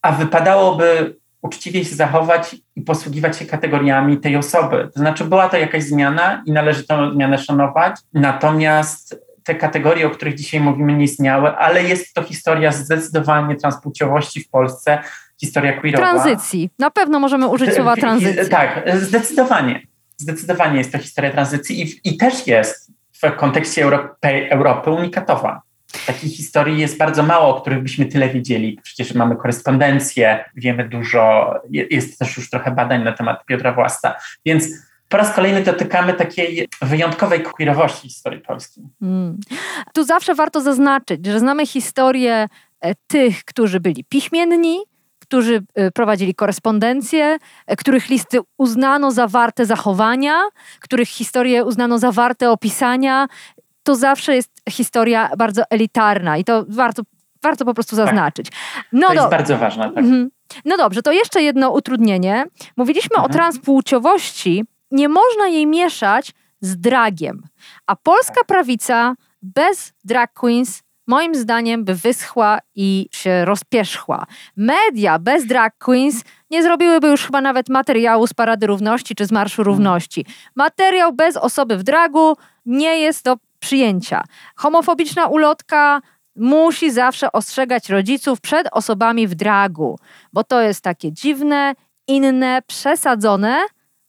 a 0.02 0.12
wypadałoby 0.12 1.16
uczciwie 1.42 1.86
się 1.86 1.96
zachować 1.96 2.56
i 2.76 2.82
posługiwać 2.82 3.38
się 3.38 3.46
kategoriami 3.46 4.18
tej 4.18 4.36
osoby. 4.36 4.90
To 4.94 5.00
znaczy, 5.00 5.26
była 5.26 5.50
to 5.50 5.58
jakaś 5.58 5.84
zmiana 5.84 6.44
i 6.46 6.52
należy 6.52 6.88
tę 6.88 7.12
zmianę 7.14 7.38
szanować, 7.38 7.96
natomiast 8.14 9.27
te 9.48 9.56
kategorie, 9.56 10.08
o 10.08 10.10
których 10.10 10.36
dzisiaj 10.36 10.60
mówimy, 10.60 10.94
nie 10.94 11.04
istniały, 11.04 11.50
ale 11.50 11.84
jest 11.84 12.14
to 12.14 12.24
historia 12.24 12.72
zdecydowanie 12.72 13.56
transpłciowości 13.56 14.44
w 14.44 14.50
Polsce, 14.50 15.00
historia 15.42 15.82
queerowa. 15.82 16.12
Tranzycji. 16.12 16.70
Na 16.80 16.92
pewno 16.92 17.20
możemy 17.20 17.48
użyć 17.48 17.74
słowa 17.74 17.96
tranzycji. 17.96 18.50
Tak, 18.50 18.84
zdecydowanie. 19.00 19.82
Zdecydowanie 20.18 20.78
jest 20.78 20.92
to 20.92 20.98
historia 20.98 21.32
tranzycji 21.32 21.82
i, 21.82 22.10
i 22.10 22.18
też 22.18 22.48
jest 22.48 22.92
w 23.24 23.36
kontekście 23.36 23.84
Europy, 23.84 24.50
Europy 24.50 24.92
unikatowa. 24.92 25.62
Takich 26.08 26.32
historii 26.32 26.80
jest 26.80 26.98
bardzo 26.98 27.24
mało, 27.24 27.56
o 27.56 27.62
których 27.62 27.84
byśmy 27.84 28.06
tyle 28.06 28.30
wiedzieli. 28.30 28.80
Przecież 28.84 29.14
mamy 29.14 29.36
korespondencję, 29.36 30.46
wiemy 30.56 30.90
dużo, 30.90 31.54
jest 31.70 32.20
też 32.20 32.38
już 32.38 32.50
trochę 32.50 32.72
badań 32.72 33.04
na 33.04 33.12
temat 33.12 33.46
Piotra 33.46 33.72
Własta, 33.72 34.16
więc 34.46 34.68
po 35.10 35.18
raz 35.18 35.36
kolejny 35.36 35.64
dotykamy 35.64 36.14
takiej 36.14 36.68
wyjątkowej 36.82 37.44
queerowości 37.44 38.10
historii 38.10 38.42
polskiej. 38.42 38.84
Mm. 39.02 39.40
Tu 39.94 40.04
zawsze 40.04 40.36
warto 40.36 40.62
zaznaczyć, 40.62 41.26
że 41.26 41.40
znamy 41.40 41.66
historię 41.66 42.48
e, 42.82 42.96
tych, 43.08 43.46
którzy 43.46 43.80
byli 43.80 44.04
piśmienni, 44.04 44.80
którzy 45.20 45.64
e, 45.76 45.92
prowadzili 45.92 46.36
korespondencję, 46.36 47.38
e, 47.68 47.76
których 47.76 48.10
listy 48.10 48.40
uznano 48.58 49.12
za 49.12 49.28
warte 49.28 49.66
zachowania, 49.66 50.42
których 50.80 51.08
historie 51.08 51.66
uznano 51.66 52.00
za 52.00 52.12
warte 52.12 52.52
opisania. 52.52 53.28
To 53.84 53.96
zawsze 53.96 54.36
jest 54.36 54.52
historia 54.70 55.30
bardzo 55.38 55.64
elitarna 55.70 56.38
i 56.38 56.44
to 56.44 56.66
warto, 56.70 57.04
warto 57.44 57.66
po 57.66 57.74
prostu 57.74 57.96
tak. 57.96 58.06
zaznaczyć. 58.06 58.48
No 58.92 59.08
to 59.08 59.14
jest 59.14 59.26
do... 59.26 59.30
bardzo 59.30 59.58
ważne. 59.58 59.84
Tak. 59.84 59.98
Mhm. 59.98 60.30
No 60.66 60.78
dobrze, 60.78 61.02
to 61.02 61.12
jeszcze 61.12 61.42
jedno 61.42 61.72
utrudnienie. 61.72 62.46
Mówiliśmy 62.78 63.16
mhm. 63.16 63.32
o 63.32 63.34
transpłciowości, 63.34 64.64
nie 64.92 65.10
można 65.10 65.48
jej 65.48 65.68
mieszać 65.68 66.34
z 66.62 66.78
dragiem. 66.78 67.44
A 67.88 67.96
polska 67.96 68.44
prawica 68.44 69.16
bez 69.42 69.94
drag 70.04 70.34
queens 70.34 70.84
moim 71.08 71.36
zdaniem 71.36 71.86
by 71.86 71.96
wyschła 71.96 72.60
i 72.76 73.10
się 73.12 73.46
rozpierzchła. 73.46 74.26
Media 74.58 75.20
bez 75.20 75.46
drag 75.46 75.78
queens 75.78 76.24
nie 76.50 76.64
zrobiłyby 76.64 77.08
już 77.08 77.26
chyba 77.26 77.42
nawet 77.42 77.70
materiału 77.70 78.28
z 78.28 78.34
Parady 78.34 78.68
Równości 78.68 79.16
czy 79.16 79.26
z 79.26 79.32
Marszu 79.32 79.64
Równości. 79.64 80.26
Materiał 80.56 81.14
bez 81.14 81.38
osoby 81.38 81.78
w 81.78 81.84
dragu 81.84 82.38
nie 82.66 83.00
jest 83.00 83.26
do 83.26 83.38
przyjęcia. 83.60 84.24
Homofobiczna 84.56 85.28
ulotka 85.28 86.02
musi 86.36 86.92
zawsze 86.92 87.32
ostrzegać 87.32 87.90
rodziców 87.90 88.42
przed 88.42 88.68
osobami 88.72 89.28
w 89.28 89.36
dragu, 89.36 90.00
bo 90.34 90.44
to 90.44 90.62
jest 90.62 90.82
takie 90.82 91.12
dziwne, 91.12 91.74
inne, 92.08 92.62
przesadzone, 92.68 93.58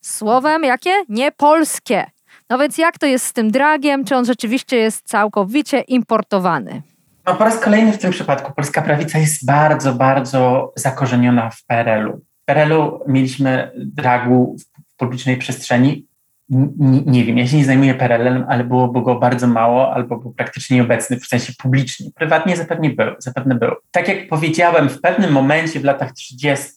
Słowem 0.00 0.64
jakie? 0.64 0.90
Nie 1.08 1.32
polskie. 1.32 2.06
No 2.50 2.58
więc 2.58 2.78
jak 2.78 2.98
to 2.98 3.06
jest 3.06 3.26
z 3.26 3.32
tym 3.32 3.50
dragiem? 3.50 4.04
Czy 4.04 4.16
on 4.16 4.24
rzeczywiście 4.24 4.76
jest 4.76 5.08
całkowicie 5.08 5.80
importowany? 5.80 6.82
No 7.26 7.34
po 7.34 7.44
raz 7.44 7.61
kolejny 7.61 7.92
w 7.92 7.98
tym 7.98 8.11
przypadku 8.11 8.52
polska 8.52 8.82
prawica 8.82 9.18
jest 9.18 9.46
bardzo, 9.46 9.94
bardzo 9.94 10.72
zakorzeniona 10.76 11.50
w 11.50 11.64
PRL-u. 11.66 12.16
W 12.16 12.44
PRL-u 12.44 13.00
mieliśmy 13.06 13.70
dragu 13.76 14.56
w 14.88 14.96
publicznej 14.96 15.37
przestrzeni. 15.37 16.06
N 16.52 16.72
nie 17.06 17.24
wiem, 17.24 17.38
ja 17.38 17.46
się 17.46 17.56
nie 17.56 17.64
zajmuję 17.64 17.94
PRL-em, 17.94 18.44
ale 18.48 18.64
byłoby 18.64 19.02
go 19.02 19.18
bardzo 19.18 19.46
mało 19.46 19.94
albo 19.94 20.16
był 20.18 20.32
praktycznie 20.32 20.76
nieobecny 20.76 21.20
w 21.20 21.26
sensie 21.26 21.52
publicznie. 21.58 22.11
Prywatnie 22.14 22.56
zapewne 22.56 22.90
był, 22.90 23.14
zapewne 23.18 23.54
był. 23.54 23.70
Tak 23.90 24.08
jak 24.08 24.28
powiedziałem, 24.28 24.88
w 24.88 25.00
pewnym 25.00 25.32
momencie 25.32 25.80
w 25.80 25.84
latach 25.84 26.12
30 26.12 26.76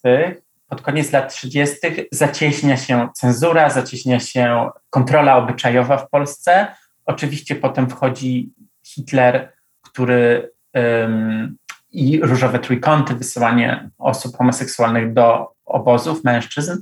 pod 0.71 0.81
koniec 0.81 1.11
lat 1.11 1.33
30. 1.33 1.77
zacieśnia 2.11 2.77
się 2.77 3.09
cenzura, 3.13 3.69
zacieśnia 3.69 4.19
się 4.19 4.69
kontrola 4.89 5.37
obyczajowa 5.37 5.97
w 5.97 6.09
Polsce. 6.09 6.67
Oczywiście 7.05 7.55
potem 7.55 7.89
wchodzi 7.89 8.53
Hitler, 8.85 9.53
który 9.81 10.51
um, 10.73 11.57
i 11.91 12.19
różowe 12.21 12.59
trójkąty, 12.59 13.15
wysyłanie 13.15 13.89
osób 13.97 14.37
homoseksualnych 14.37 15.13
do 15.13 15.47
obozów, 15.65 16.23
mężczyzn. 16.23 16.77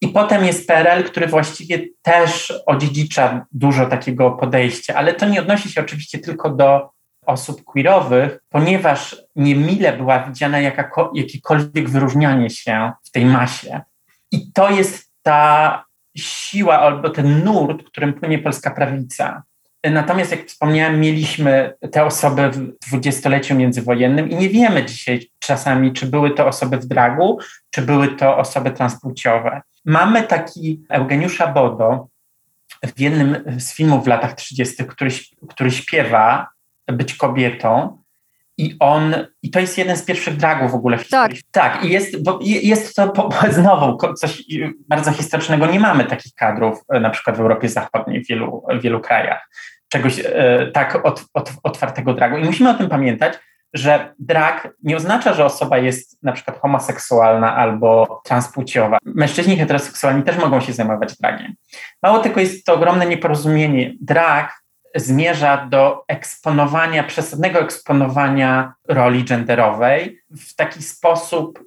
I 0.00 0.08
potem 0.08 0.44
jest 0.44 0.68
PRL, 0.68 1.04
który 1.04 1.26
właściwie 1.26 1.86
też 2.02 2.52
odziedzicza 2.66 3.46
dużo 3.52 3.86
takiego 3.86 4.30
podejścia, 4.30 4.94
ale 4.94 5.14
to 5.14 5.28
nie 5.28 5.40
odnosi 5.40 5.72
się 5.72 5.80
oczywiście 5.80 6.18
tylko 6.18 6.50
do 6.50 6.95
osób 7.26 7.64
queerowych, 7.64 8.38
ponieważ 8.48 9.16
niemile 9.36 9.92
była 9.92 10.22
widziana 10.22 10.60
jakako, 10.60 11.12
jakiekolwiek 11.14 11.90
wyróżnianie 11.90 12.50
się 12.50 12.92
w 13.04 13.10
tej 13.10 13.24
masie. 13.24 13.80
I 14.32 14.52
to 14.52 14.70
jest 14.70 15.12
ta 15.22 15.84
siła 16.16 16.80
albo 16.80 17.10
ten 17.10 17.44
nurt, 17.44 17.86
którym 17.86 18.12
płynie 18.12 18.38
polska 18.38 18.70
prawica. 18.70 19.42
Natomiast, 19.90 20.30
jak 20.30 20.46
wspomniałem, 20.46 21.00
mieliśmy 21.00 21.74
te 21.92 22.04
osoby 22.04 22.50
w 22.50 22.78
dwudziestoleciu 22.86 23.54
międzywojennym 23.54 24.30
i 24.30 24.36
nie 24.36 24.48
wiemy 24.48 24.84
dzisiaj 24.84 25.30
czasami, 25.38 25.92
czy 25.92 26.06
były 26.06 26.30
to 26.30 26.46
osoby 26.46 26.76
w 26.76 26.86
dragu, 26.86 27.38
czy 27.70 27.82
były 27.82 28.08
to 28.08 28.38
osoby 28.38 28.70
transpłciowe. 28.70 29.62
Mamy 29.84 30.22
taki 30.22 30.82
Eugeniusza 30.88 31.46
Bodo 31.46 32.08
w 32.96 33.00
jednym 33.00 33.36
z 33.58 33.74
filmów 33.74 34.04
w 34.04 34.08
latach 34.08 34.34
30., 34.34 34.84
który, 34.84 35.10
który 35.48 35.70
śpiewa 35.70 36.48
być 36.86 37.14
kobietą. 37.14 37.98
I 38.58 38.76
on, 38.80 39.14
i 39.42 39.50
to 39.50 39.60
jest 39.60 39.78
jeden 39.78 39.96
z 39.96 40.04
pierwszych 40.04 40.36
dragów 40.36 40.70
w 40.70 40.74
ogóle 40.74 40.98
w 40.98 41.02
historii. 41.02 41.38
Tak, 41.50 41.72
tak 41.72 41.84
i 41.84 41.90
jest, 41.90 42.22
bo 42.22 42.38
jest 42.42 42.96
to 42.96 43.08
po, 43.08 43.30
znowu 43.50 44.14
coś 44.14 44.42
bardzo 44.88 45.12
historycznego. 45.12 45.66
Nie 45.66 45.80
mamy 45.80 46.04
takich 46.04 46.34
kadrów 46.34 46.84
e, 46.88 47.00
na 47.00 47.10
przykład 47.10 47.36
w 47.36 47.40
Europie 47.40 47.68
Zachodniej 47.68 48.24
w 48.24 48.28
wielu, 48.28 48.62
w 48.78 48.82
wielu 48.82 49.00
krajach. 49.00 49.48
Czegoś 49.88 50.20
e, 50.24 50.70
tak 50.74 51.06
od, 51.06 51.24
od, 51.34 51.52
otwartego 51.62 52.14
dragu. 52.14 52.36
I 52.36 52.44
musimy 52.44 52.70
o 52.70 52.74
tym 52.74 52.88
pamiętać, 52.88 53.38
że 53.74 54.14
drag 54.18 54.68
nie 54.82 54.96
oznacza, 54.96 55.34
że 55.34 55.44
osoba 55.44 55.78
jest 55.78 56.22
na 56.22 56.32
przykład 56.32 56.58
homoseksualna 56.58 57.56
albo 57.56 58.20
transpłciowa. 58.24 58.98
Mężczyźni 59.04 59.56
heteroseksualni 59.56 60.22
też 60.22 60.36
mogą 60.36 60.60
się 60.60 60.72
zajmować 60.72 61.16
dragiem. 61.16 61.54
Mało 62.02 62.18
tylko 62.18 62.40
jest 62.40 62.66
to 62.66 62.74
ogromne 62.74 63.06
nieporozumienie. 63.06 63.94
Drag 64.00 64.65
zmierza 64.96 65.66
do 65.66 66.04
eksponowania, 66.08 67.04
przesadnego 67.04 67.60
eksponowania 67.60 68.74
roli 68.88 69.24
genderowej 69.24 70.20
w 70.30 70.54
taki 70.54 70.82
sposób, 70.82 71.64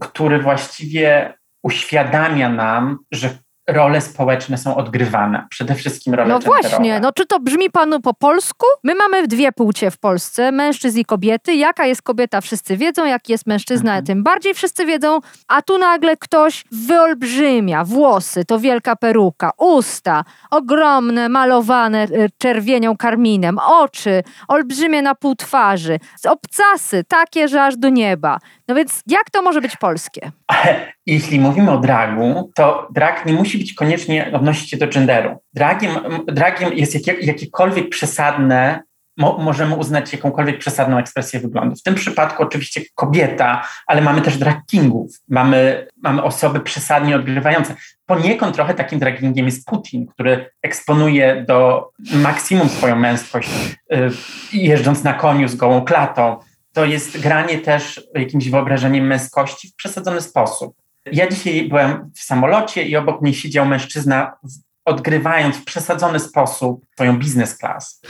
który 0.00 0.42
właściwie 0.42 1.34
uświadamia 1.62 2.48
nam, 2.48 2.98
że 3.12 3.38
role 3.68 4.00
społeczne 4.00 4.58
są 4.58 4.76
odgrywane. 4.76 5.46
Przede 5.50 5.74
wszystkim 5.74 6.14
role 6.14 6.28
No 6.28 6.38
genderowe. 6.38 6.68
właśnie, 6.68 7.00
no 7.00 7.12
czy 7.12 7.26
to 7.26 7.40
brzmi 7.40 7.70
panu 7.70 8.00
po 8.00 8.14
polsku? 8.14 8.66
My 8.82 8.94
mamy 8.94 9.26
dwie 9.28 9.52
płcie 9.52 9.90
w 9.90 9.98
Polsce, 9.98 10.52
mężczyzn 10.52 10.98
i 10.98 11.04
kobiety. 11.04 11.54
Jaka 11.54 11.86
jest 11.86 12.02
kobieta, 12.02 12.40
wszyscy 12.40 12.76
wiedzą, 12.76 13.06
jaki 13.06 13.32
jest 13.32 13.46
mężczyzna, 13.46 13.90
Mhm. 13.90 14.04
tym 14.06 14.22
bardziej 14.22 14.54
wszyscy 14.54 14.86
wiedzą. 14.86 15.18
A 15.48 15.62
tu 15.62 15.78
nagle 15.78 16.16
ktoś 16.16 16.64
wyolbrzymia 16.72 17.84
włosy, 17.84 18.44
to 18.44 18.58
wielka 18.58 18.96
peruka, 18.96 19.50
usta, 19.58 20.24
ogromne, 20.50 21.28
malowane 21.28 22.02
e, 22.02 22.08
czerwienią 22.38 22.96
karminem, 22.96 23.58
oczy, 23.58 24.22
olbrzymie 24.48 25.02
na 25.02 25.14
pół 25.14 25.34
twarzy, 25.34 25.98
obcasy, 26.28 27.04
takie, 27.08 27.48
że 27.48 27.62
aż 27.64 27.76
do 27.76 27.88
nieba. 27.88 28.38
No 28.68 28.74
więc 28.74 29.02
jak 29.06 29.30
to 29.30 29.42
może 29.42 29.60
być 29.60 29.76
polskie? 29.76 30.32
Jeśli 31.06 31.40
mówimy 31.40 31.70
o 31.70 31.78
dragu, 31.78 32.50
to 32.54 32.88
drag 32.94 33.26
nie 33.26 33.32
musi 33.32 33.58
być 33.58 33.74
koniecznie 33.74 34.30
odnosić 34.32 34.70
się 34.70 34.76
do 34.76 34.88
genderu. 34.88 35.36
Dragiem, 35.54 35.92
dragiem 36.26 36.72
jest 36.72 36.94
jakie, 36.94 37.26
jakiekolwiek 37.26 37.88
przesadne, 37.88 38.82
mo, 39.16 39.38
możemy 39.38 39.74
uznać 39.74 40.12
jakąkolwiek 40.12 40.58
przesadną 40.58 40.98
ekspresję 40.98 41.40
wyglądu. 41.40 41.76
W 41.76 41.82
tym 41.82 41.94
przypadku 41.94 42.42
oczywiście 42.42 42.80
kobieta, 42.94 43.68
ale 43.86 44.00
mamy 44.00 44.22
też 44.22 44.36
drag 44.36 44.66
kingów, 44.66 45.10
mamy, 45.28 45.86
mamy 46.02 46.22
osoby 46.22 46.60
przesadnie 46.60 47.16
odgrywające. 47.16 47.74
Poniekąd 48.06 48.54
trochę 48.54 48.74
takim 48.74 48.98
dragingiem 48.98 49.46
jest 49.46 49.66
Putin, 49.66 50.06
który 50.06 50.50
eksponuje 50.62 51.44
do 51.48 51.90
maksimum 52.12 52.68
swoją 52.68 52.96
męskość, 52.96 53.50
y, 53.92 54.10
jeżdżąc 54.52 55.04
na 55.04 55.14
koniu 55.14 55.48
z 55.48 55.54
gołą 55.54 55.84
klatą. 55.84 56.36
To 56.78 56.84
jest 56.84 57.20
granie 57.20 57.58
też 57.58 58.00
jakimś 58.14 58.50
wyobrażeniem 58.50 59.06
męskości 59.06 59.68
w 59.68 59.74
przesadzony 59.74 60.20
sposób. 60.20 60.76
Ja 61.12 61.28
dzisiaj 61.28 61.68
byłem 61.68 62.10
w 62.16 62.20
samolocie 62.20 62.82
i 62.82 62.96
obok 62.96 63.22
mnie 63.22 63.34
siedział 63.34 63.66
mężczyzna, 63.66 64.32
odgrywając 64.84 65.56
w 65.56 65.64
przesadzony 65.64 66.18
sposób 66.18 66.84
swoją 66.94 67.18
biznes 67.18 67.58
class. 67.58 68.02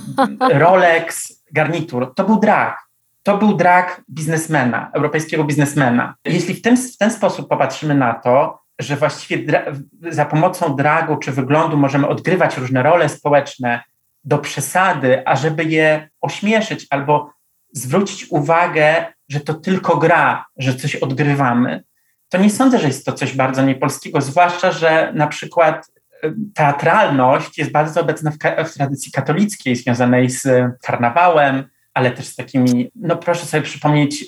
Rolex, 0.64 1.32
garnitur. 1.52 2.14
To 2.14 2.24
był 2.24 2.40
drag. 2.40 2.78
To 3.22 3.38
był 3.38 3.56
drag 3.56 4.02
biznesmena, 4.10 4.90
europejskiego 4.94 5.44
biznesmena. 5.44 6.14
Jeśli 6.24 6.54
w 6.54 6.62
ten, 6.62 6.76
w 6.76 6.96
ten 6.96 7.10
sposób 7.10 7.48
popatrzymy 7.48 7.94
na 7.94 8.14
to, 8.14 8.58
że 8.78 8.96
właściwie 8.96 9.64
za 10.10 10.24
pomocą 10.24 10.76
dragu 10.76 11.16
czy 11.16 11.32
wyglądu 11.32 11.76
możemy 11.76 12.08
odgrywać 12.08 12.58
różne 12.58 12.82
role 12.82 13.08
społeczne 13.08 13.82
do 14.24 14.38
przesady, 14.38 15.26
ażeby 15.26 15.64
je 15.64 16.08
ośmieszyć 16.20 16.86
albo 16.90 17.35
zwrócić 17.76 18.26
uwagę, 18.30 19.06
że 19.28 19.40
to 19.40 19.54
tylko 19.54 19.96
gra, 19.96 20.46
że 20.56 20.74
coś 20.74 20.96
odgrywamy, 20.96 21.84
to 22.28 22.38
nie 22.38 22.50
sądzę, 22.50 22.78
że 22.78 22.86
jest 22.86 23.06
to 23.06 23.12
coś 23.12 23.36
bardzo 23.36 23.62
niepolskiego, 23.62 24.20
zwłaszcza, 24.20 24.72
że 24.72 25.12
na 25.14 25.26
przykład 25.26 25.86
y, 26.24 26.34
teatralność 26.54 27.58
jest 27.58 27.72
bardzo 27.72 28.00
obecna 28.00 28.30
w, 28.30 28.68
w 28.68 28.74
tradycji 28.74 29.12
katolickiej, 29.12 29.76
związanej 29.76 30.30
z 30.30 30.48
karnawałem, 30.82 31.64
ale 31.94 32.10
też 32.10 32.26
z 32.26 32.36
takimi, 32.36 32.90
no 32.94 33.16
proszę 33.16 33.46
sobie 33.46 33.62
przypomnieć, 33.62 34.22
y, 34.22 34.26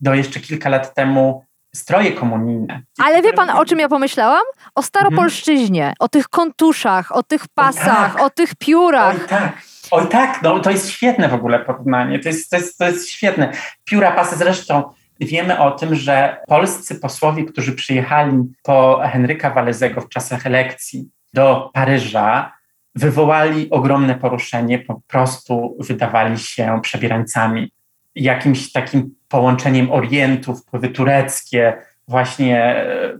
do 0.00 0.14
jeszcze 0.14 0.40
kilka 0.40 0.68
lat 0.68 0.94
temu 0.94 1.44
stroje 1.74 2.12
komunijne. 2.12 2.82
Ale 3.04 3.22
wie 3.22 3.32
pan, 3.32 3.50
o 3.50 3.64
czym 3.64 3.78
ja 3.78 3.88
pomyślałam? 3.88 4.42
O 4.74 4.82
staropolszczyźnie, 4.82 5.92
o 5.98 6.08
tych 6.08 6.28
kontuszach, 6.28 7.12
o 7.12 7.22
tych 7.22 7.48
pasach, 7.48 8.14
tak. 8.14 8.22
o 8.22 8.30
tych 8.30 8.54
piórach. 8.54 9.14
Oj 9.14 9.28
tak, 9.28 9.52
oj 9.90 10.08
tak, 10.08 10.42
no 10.42 10.60
to 10.60 10.70
jest 10.70 10.90
świetne 10.90 11.28
w 11.28 11.34
ogóle 11.34 11.58
porównanie, 11.58 12.18
to 12.18 12.28
jest, 12.28 12.50
to 12.50 12.56
jest, 12.56 12.78
to 12.78 12.86
jest 12.86 13.10
świetne. 13.10 13.52
Pióra, 13.84 14.12
pasy, 14.12 14.36
zresztą 14.36 14.82
wiemy 15.20 15.58
o 15.58 15.70
tym, 15.70 15.94
że 15.94 16.36
polscy 16.46 16.94
posłowie, 17.00 17.44
którzy 17.44 17.72
przyjechali 17.72 18.42
po 18.62 19.00
Henryka 19.04 19.50
Walezego 19.50 20.00
w 20.00 20.08
czasach 20.08 20.46
elekcji 20.46 21.08
do 21.34 21.70
Paryża, 21.74 22.52
wywołali 22.94 23.70
ogromne 23.70 24.14
poruszenie, 24.14 24.78
po 24.78 25.00
prostu 25.06 25.76
wydawali 25.80 26.38
się 26.38 26.78
przebierańcami. 26.82 27.72
Jakimś 28.14 28.72
takim 28.72 29.14
połączeniem 29.28 29.92
Orientu, 29.92 30.54
wpływy 30.54 30.88
tureckie, 30.88 31.76
właśnie 32.08 32.76
e, 32.76 33.18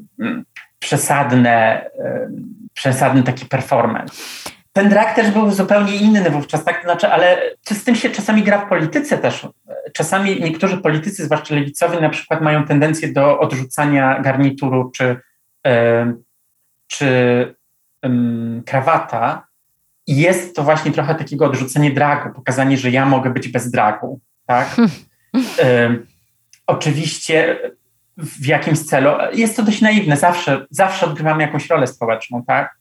przesadne, 0.78 1.84
e, 1.98 2.30
przesadny 2.74 3.22
taki 3.22 3.46
performance. 3.46 4.22
Ten 4.76 4.88
drag 4.88 5.14
też 5.14 5.30
był 5.30 5.50
zupełnie 5.50 5.96
inny 5.96 6.30
wówczas, 6.30 6.64
tak? 6.64 6.82
Znaczy, 6.82 7.08
ale 7.08 7.42
z 7.64 7.84
tym 7.84 7.94
się 7.94 8.10
czasami 8.10 8.42
gra 8.42 8.58
w 8.58 8.68
polityce 8.68 9.18
też. 9.18 9.48
Czasami 9.92 10.40
niektórzy 10.40 10.78
politycy, 10.78 11.24
zwłaszcza 11.24 11.54
lewicowi, 11.54 12.00
na 12.00 12.10
przykład 12.10 12.40
mają 12.40 12.64
tendencję 12.64 13.12
do 13.12 13.38
odrzucania 13.38 14.20
garnituru 14.20 14.90
czy, 14.90 15.20
e, 15.66 16.12
czy 16.86 17.54
krawata. 18.66 19.46
I 20.06 20.16
jest 20.16 20.56
to 20.56 20.62
właśnie 20.62 20.92
trochę 20.92 21.14
takiego 21.14 21.46
odrzucenie 21.46 21.90
dragu, 21.90 22.34
pokazanie, 22.34 22.76
że 22.76 22.90
ja 22.90 23.06
mogę 23.06 23.30
być 23.30 23.48
bez 23.48 23.70
dragu. 23.70 24.20
Tak? 24.46 24.76
Em, 25.58 26.06
oczywiście 26.66 27.58
w 28.16 28.46
jakimś 28.46 28.78
celu. 28.78 29.10
Jest 29.32 29.56
to 29.56 29.62
dość 29.62 29.80
naiwne, 29.80 30.16
zawsze, 30.16 30.66
zawsze 30.70 31.06
odgrywamy 31.06 31.42
jakąś 31.42 31.70
rolę 31.70 31.86
społeczną, 31.86 32.44
tak? 32.44 32.76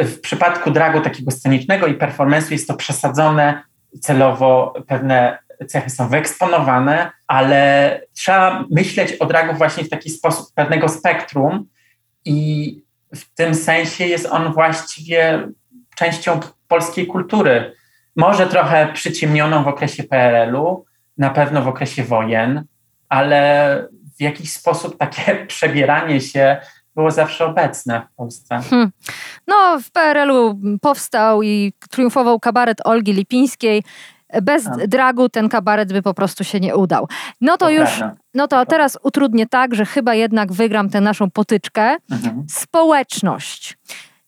W 0.00 0.20
przypadku 0.20 0.70
dragu 0.70 1.00
takiego 1.00 1.30
scenicznego 1.30 1.86
i 1.86 1.94
performance'u 1.94 2.52
jest 2.52 2.68
to 2.68 2.74
przesadzone, 2.74 3.62
celowo 4.00 4.74
pewne 4.86 5.38
cechy 5.66 5.90
są 5.90 6.08
wyeksponowane, 6.08 7.10
ale 7.26 8.00
trzeba 8.14 8.64
myśleć 8.70 9.12
o 9.12 9.26
dragu 9.26 9.54
właśnie 9.54 9.84
w 9.84 9.88
taki 9.88 10.10
sposób 10.10 10.46
pewnego 10.54 10.88
spektrum 10.88 11.68
i 12.24 12.82
w 13.14 13.34
tym 13.34 13.54
sensie 13.54 14.06
jest 14.06 14.26
on 14.26 14.52
właściwie 14.52 15.48
częścią 15.96 16.40
polskiej 16.68 17.06
kultury. 17.06 17.76
Może 18.16 18.46
trochę 18.46 18.92
przyciemnioną 18.92 19.64
w 19.64 19.68
okresie 19.68 20.04
PRL-u, 20.04 20.84
na 21.18 21.30
pewno 21.30 21.62
w 21.62 21.68
okresie 21.68 22.04
wojen, 22.04 22.64
ale 23.08 23.88
w 24.18 24.22
jakiś 24.22 24.52
sposób 24.52 24.98
takie 24.98 25.36
przebieranie 25.46 26.20
się 26.20 26.56
było 26.98 27.10
zawsze 27.10 27.46
obecne 27.46 28.02
w 28.12 28.16
Polsce. 28.16 28.60
Hmm. 28.70 28.90
No, 29.46 29.80
w 29.80 29.90
PRL-u 29.90 30.60
powstał 30.80 31.42
i 31.42 31.72
triumfował 31.90 32.40
kabaret 32.40 32.86
Olgi 32.86 33.12
Lipińskiej. 33.12 33.82
Bez 34.42 34.66
A. 34.66 34.76
dragu 34.86 35.28
ten 35.28 35.48
kabaret 35.48 35.92
by 35.92 36.02
po 36.02 36.14
prostu 36.14 36.44
się 36.44 36.60
nie 36.60 36.76
udał. 36.76 37.08
No 37.40 37.56
to, 37.56 37.66
To 37.66 37.70
już, 37.70 38.02
no 38.34 38.48
to 38.48 38.66
teraz 38.66 38.98
utrudnię 39.02 39.46
tak, 39.46 39.74
że 39.74 39.86
chyba 39.86 40.14
jednak 40.14 40.52
wygram 40.52 40.90
tę 40.90 41.00
naszą 41.00 41.30
potyczkę. 41.30 41.96
Mhm. 42.10 42.46
Społeczność. 42.50 43.78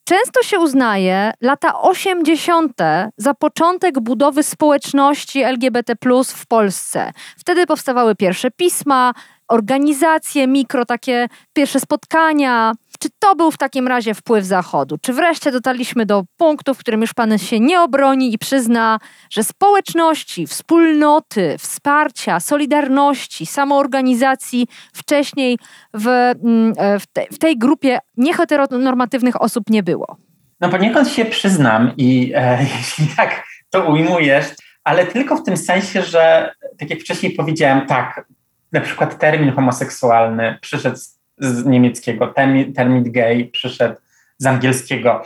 Często 0.05 0.43
się 0.43 0.59
uznaje 0.59 1.33
lata 1.41 1.81
80. 1.81 2.73
za 3.17 3.35
początek 3.35 4.01
budowy 4.01 4.43
społeczności 4.43 5.43
LGBT 5.43 5.95
w 6.27 6.47
Polsce. 6.47 7.13
Wtedy 7.39 7.67
powstawały 7.67 8.15
pierwsze 8.17 8.51
pisma, 8.51 9.13
organizacje, 9.51 10.47
mikro, 10.47 10.85
takie 10.85 11.29
pierwsze 11.53 11.81
spotkania. 11.81 12.73
Czy 12.99 13.09
to 13.19 13.37
był 13.37 13.51
w 13.51 13.59
takim 13.59 13.89
razie 13.89 14.15
wpływ 14.15 14.45
Zachodu? 14.45 14.99
Czy 15.03 15.13
wreszcie 15.13 15.53
dotarliśmy 15.53 16.07
do 16.07 16.25
punktu, 16.37 16.75
w 16.75 16.79
którym 16.79 17.01
już 17.01 17.15
pan 17.15 17.39
się 17.39 17.61
nie 17.61 17.81
obroni 17.81 18.35
i 18.35 18.39
przyzna, 18.39 18.99
że 19.31 19.45
społeczności, 19.45 20.47
wspólnoty, 20.47 21.57
wsparcia, 21.59 22.41
solidarności, 22.41 23.47
samoorganizacji 23.47 24.67
wcześniej 24.93 25.59
w, 25.95 26.07
mm, 26.07 26.73
e, 26.77 26.99
w, 26.99 27.07
te, 27.07 27.27
w 27.33 27.39
tej 27.39 27.59
grupie 27.59 27.99
nieheteronormatywnych 28.17 29.43
osób 29.43 29.71
nie 29.71 29.83
było? 29.83 30.17
No 30.61 30.69
poniekąd 30.69 31.09
się 31.09 31.25
przyznam 31.25 31.93
i 31.97 32.33
e, 32.35 32.63
jeśli 32.79 33.07
tak 33.17 33.43
to 33.71 33.85
ujmujesz, 33.85 34.47
ale 34.85 35.07
tylko 35.07 35.37
w 35.37 35.43
tym 35.43 35.57
sensie, 35.57 36.03
że 36.03 36.55
tak 36.79 36.91
jak 36.91 37.01
wcześniej 37.01 37.33
powiedziałem, 37.33 37.87
tak, 37.87 38.25
na 38.73 38.81
przykład 38.81 39.19
termin 39.19 39.53
homoseksualny 39.53 40.59
przyszedł 40.61 40.97
z, 41.39 41.67
niemieckiego, 41.67 42.27
termin, 42.27 42.73
termin 42.73 43.13
gay 43.13 43.45
przyszedł 43.53 43.97
z 44.39 44.47
angielskiego, 44.47 45.23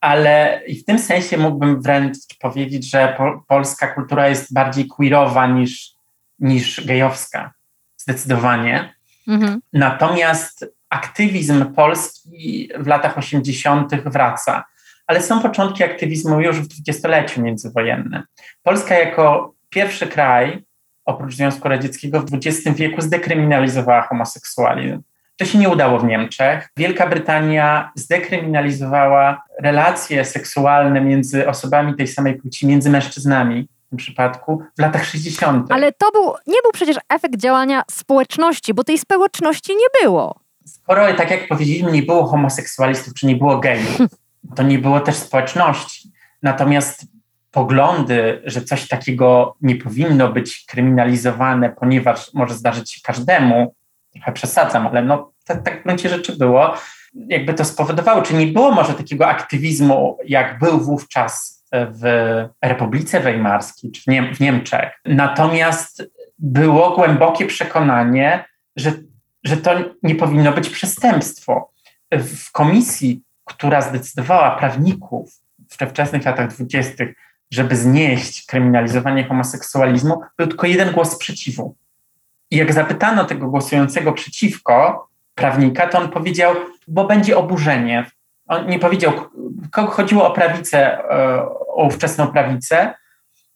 ale 0.00 0.62
w 0.82 0.84
tym 0.84 0.98
sensie 0.98 1.38
mógłbym 1.38 1.82
wręcz 1.82 2.16
powiedzieć, 2.40 2.90
że 2.90 3.14
po, 3.18 3.44
polska 3.48 3.86
kultura 3.86 4.28
jest 4.28 4.52
bardziej 4.52 4.86
queerowa 4.86 5.46
niż, 5.46 5.94
niż 6.38 6.86
gejowska, 6.86 7.52
zdecydowanie. 7.96 8.94
Mhm. 9.28 9.60
Natomiast 9.72 10.66
aktywizm 10.88 11.74
polski 11.74 12.70
w 12.78 12.86
latach 12.86 13.18
80. 13.18 13.94
wraca, 13.94 14.64
ale 15.06 15.22
są 15.22 15.40
początki 15.40 15.84
aktywizmu 15.84 16.40
już 16.40 16.60
w 16.60 16.66
dwudziestoleciu 16.66 17.42
międzywojennym. 17.42 18.22
Polska 18.62 18.94
jako 18.94 19.54
pierwszy 19.70 20.06
kraj, 20.06 20.64
oprócz 21.06 21.34
Związku 21.34 21.68
Radzieckiego, 21.68 22.20
w 22.20 22.26
XX 22.34 22.76
wieku 22.76 23.00
zdekryminalizowała 23.00 24.02
homoseksualizm. 24.02 25.02
To 25.36 25.44
się 25.44 25.58
nie 25.58 25.68
udało 25.68 25.98
w 25.98 26.04
Niemczech. 26.04 26.68
Wielka 26.76 27.06
Brytania 27.06 27.92
zdekryminalizowała 27.94 29.42
relacje 29.62 30.24
seksualne 30.24 31.00
między 31.00 31.48
osobami 31.48 31.94
tej 31.94 32.06
samej 32.06 32.34
płci, 32.34 32.66
między 32.66 32.90
mężczyznami 32.90 33.68
w 33.86 33.88
tym 33.88 33.96
przypadku, 33.96 34.62
w 34.78 34.82
latach 34.82 35.04
60. 35.04 35.72
Ale 35.72 35.92
to 35.92 36.10
był, 36.12 36.24
nie 36.46 36.62
był 36.62 36.72
przecież 36.72 36.96
efekt 37.08 37.36
działania 37.36 37.82
społeczności, 37.90 38.74
bo 38.74 38.84
tej 38.84 38.98
społeczności 38.98 39.72
nie 39.72 40.02
było. 40.02 40.40
skoro, 40.66 41.14
tak 41.14 41.30
jak 41.30 41.48
powiedzieliśmy, 41.48 41.92
nie 41.92 42.02
było 42.02 42.26
homoseksualistów, 42.26 43.14
czy 43.14 43.26
nie 43.26 43.36
było 43.36 43.58
gejów, 43.58 43.98
to 44.56 44.62
nie 44.62 44.78
było 44.78 45.00
też 45.00 45.14
społeczności. 45.14 46.12
Natomiast 46.42 47.15
poglądy, 47.56 48.42
że 48.44 48.62
coś 48.62 48.88
takiego 48.88 49.56
nie 49.60 49.76
powinno 49.76 50.32
być 50.32 50.64
kryminalizowane, 50.68 51.70
ponieważ 51.70 52.34
może 52.34 52.54
zdarzyć 52.54 52.92
się 52.92 53.00
każdemu, 53.04 53.74
trochę 54.12 54.32
przesadzam, 54.32 54.86
ale 54.86 55.02
no 55.02 55.32
tak, 55.44 55.62
tak 55.62 55.80
w 55.80 55.84
gruncie 55.84 56.08
rzeczy 56.08 56.36
było, 56.36 56.74
jakby 57.14 57.54
to 57.54 57.64
spowodowało, 57.64 58.22
czy 58.22 58.34
nie 58.34 58.46
było 58.46 58.70
może 58.70 58.94
takiego 58.94 59.26
aktywizmu, 59.26 60.18
jak 60.26 60.58
był 60.58 60.80
wówczas 60.80 61.64
w 61.72 62.02
Republice 62.62 63.20
Weimarskiej, 63.20 63.90
czy 63.92 64.02
w, 64.02 64.06
Niem 64.06 64.34
w 64.34 64.40
Niemczech. 64.40 64.90
Natomiast 65.04 66.02
było 66.38 66.90
głębokie 66.90 67.46
przekonanie, 67.46 68.44
że, 68.76 68.92
że 69.44 69.56
to 69.56 69.70
nie 70.02 70.14
powinno 70.14 70.52
być 70.52 70.68
przestępstwo. 70.68 71.70
W 72.12 72.52
komisji, 72.52 73.22
która 73.44 73.80
zdecydowała 73.80 74.50
prawników 74.50 75.30
w 75.70 75.90
wczesnych 75.90 76.24
latach 76.24 76.48
dwudziestych, 76.48 77.14
żeby 77.50 77.76
znieść 77.76 78.46
kryminalizowanie 78.46 79.24
homoseksualizmu, 79.24 80.20
był 80.38 80.46
tylko 80.46 80.66
jeden 80.66 80.92
głos 80.92 81.12
sprzeciwu. 81.12 81.76
I 82.50 82.56
jak 82.56 82.72
zapytano 82.72 83.24
tego 83.24 83.48
głosującego 83.48 84.12
przeciwko 84.12 85.08
prawnika, 85.34 85.86
to 85.86 85.98
on 85.98 86.08
powiedział, 86.08 86.54
bo 86.88 87.04
będzie 87.04 87.38
oburzenie. 87.38 88.10
On 88.46 88.66
nie 88.66 88.78
powiedział, 88.78 89.12
kogo 89.70 89.90
chodziło 89.90 90.28
o 90.28 90.34
prawicę, 90.34 90.98
e, 90.98 91.42
o 91.68 91.86
ówczesną 91.86 92.26
prawicę. 92.26 92.94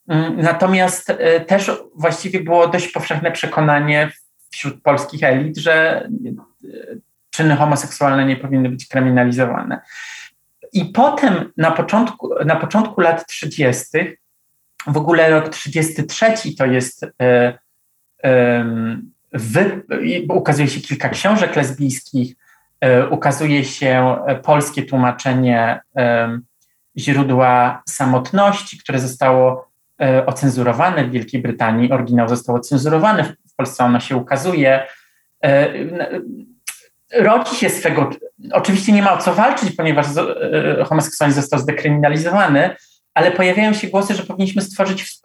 Mm, 0.09 0.41
natomiast 0.41 1.11
e, 1.11 1.41
też 1.41 1.71
właściwie 1.95 2.41
było 2.41 2.69
dość 2.69 2.89
powszechne 2.89 3.33
przekonanie 3.33 4.11
wśród 4.51 4.83
polskich 4.83 5.23
elit, 5.23 5.59
że 5.59 6.05
e, 6.05 6.09
czyny 7.31 7.57
homoseksualne 7.57 8.27
nie 8.27 8.37
powinny 8.37 8.69
być 8.69 8.87
kryminalizowane. 8.87 9.81
I 10.73 10.85
potem 10.85 11.53
na 11.57 11.71
początku, 11.71 12.45
na 12.45 12.57
początku 12.57 13.01
lat 13.01 13.27
30., 13.27 13.89
w 14.87 14.97
ogóle 14.97 15.31
rok 15.31 15.49
33 15.49 16.57
to 16.59 16.67
jest, 16.67 17.07
e, 17.23 17.59
e, 18.25 18.65
wy, 19.33 19.83
ukazuje 20.29 20.69
się 20.69 20.81
kilka 20.81 21.09
książek 21.09 21.57
lesbijskich, 21.57 22.37
e, 22.81 23.09
ukazuje 23.09 23.65
się 23.65 24.17
polskie 24.43 24.83
tłumaczenie 24.83 25.81
źródła 26.99 27.83
samotności, 27.89 28.79
które 28.79 28.99
zostało 28.99 29.71
ocenzurowane 30.27 31.05
w 31.05 31.11
Wielkiej 31.11 31.43
Brytanii. 31.43 31.93
Oryginał 31.93 32.29
został 32.29 32.57
ocenzurowany, 32.57 33.25
w 33.25 33.55
Polsce 33.57 33.85
ono 33.85 34.01
się 34.01 34.17
ukazuje 34.17 34.87
rodzi 37.13 37.57
się 37.57 37.71
swego. 37.71 38.11
Oczywiście 38.53 38.93
nie 38.93 39.03
ma 39.03 39.13
o 39.13 39.19
co 39.19 39.35
walczyć, 39.35 39.77
ponieważ 39.77 40.07
e, 40.17 40.85
homoseksualizm 40.85 41.41
został 41.41 41.61
zdekryminalizowany, 41.61 42.77
ale 43.15 43.33
pojawiają 43.33 43.73
się 43.73 43.89
głosy, 43.89 44.15
że 44.15 44.23
powinniśmy 44.23 44.63
stworzyć 44.63 45.19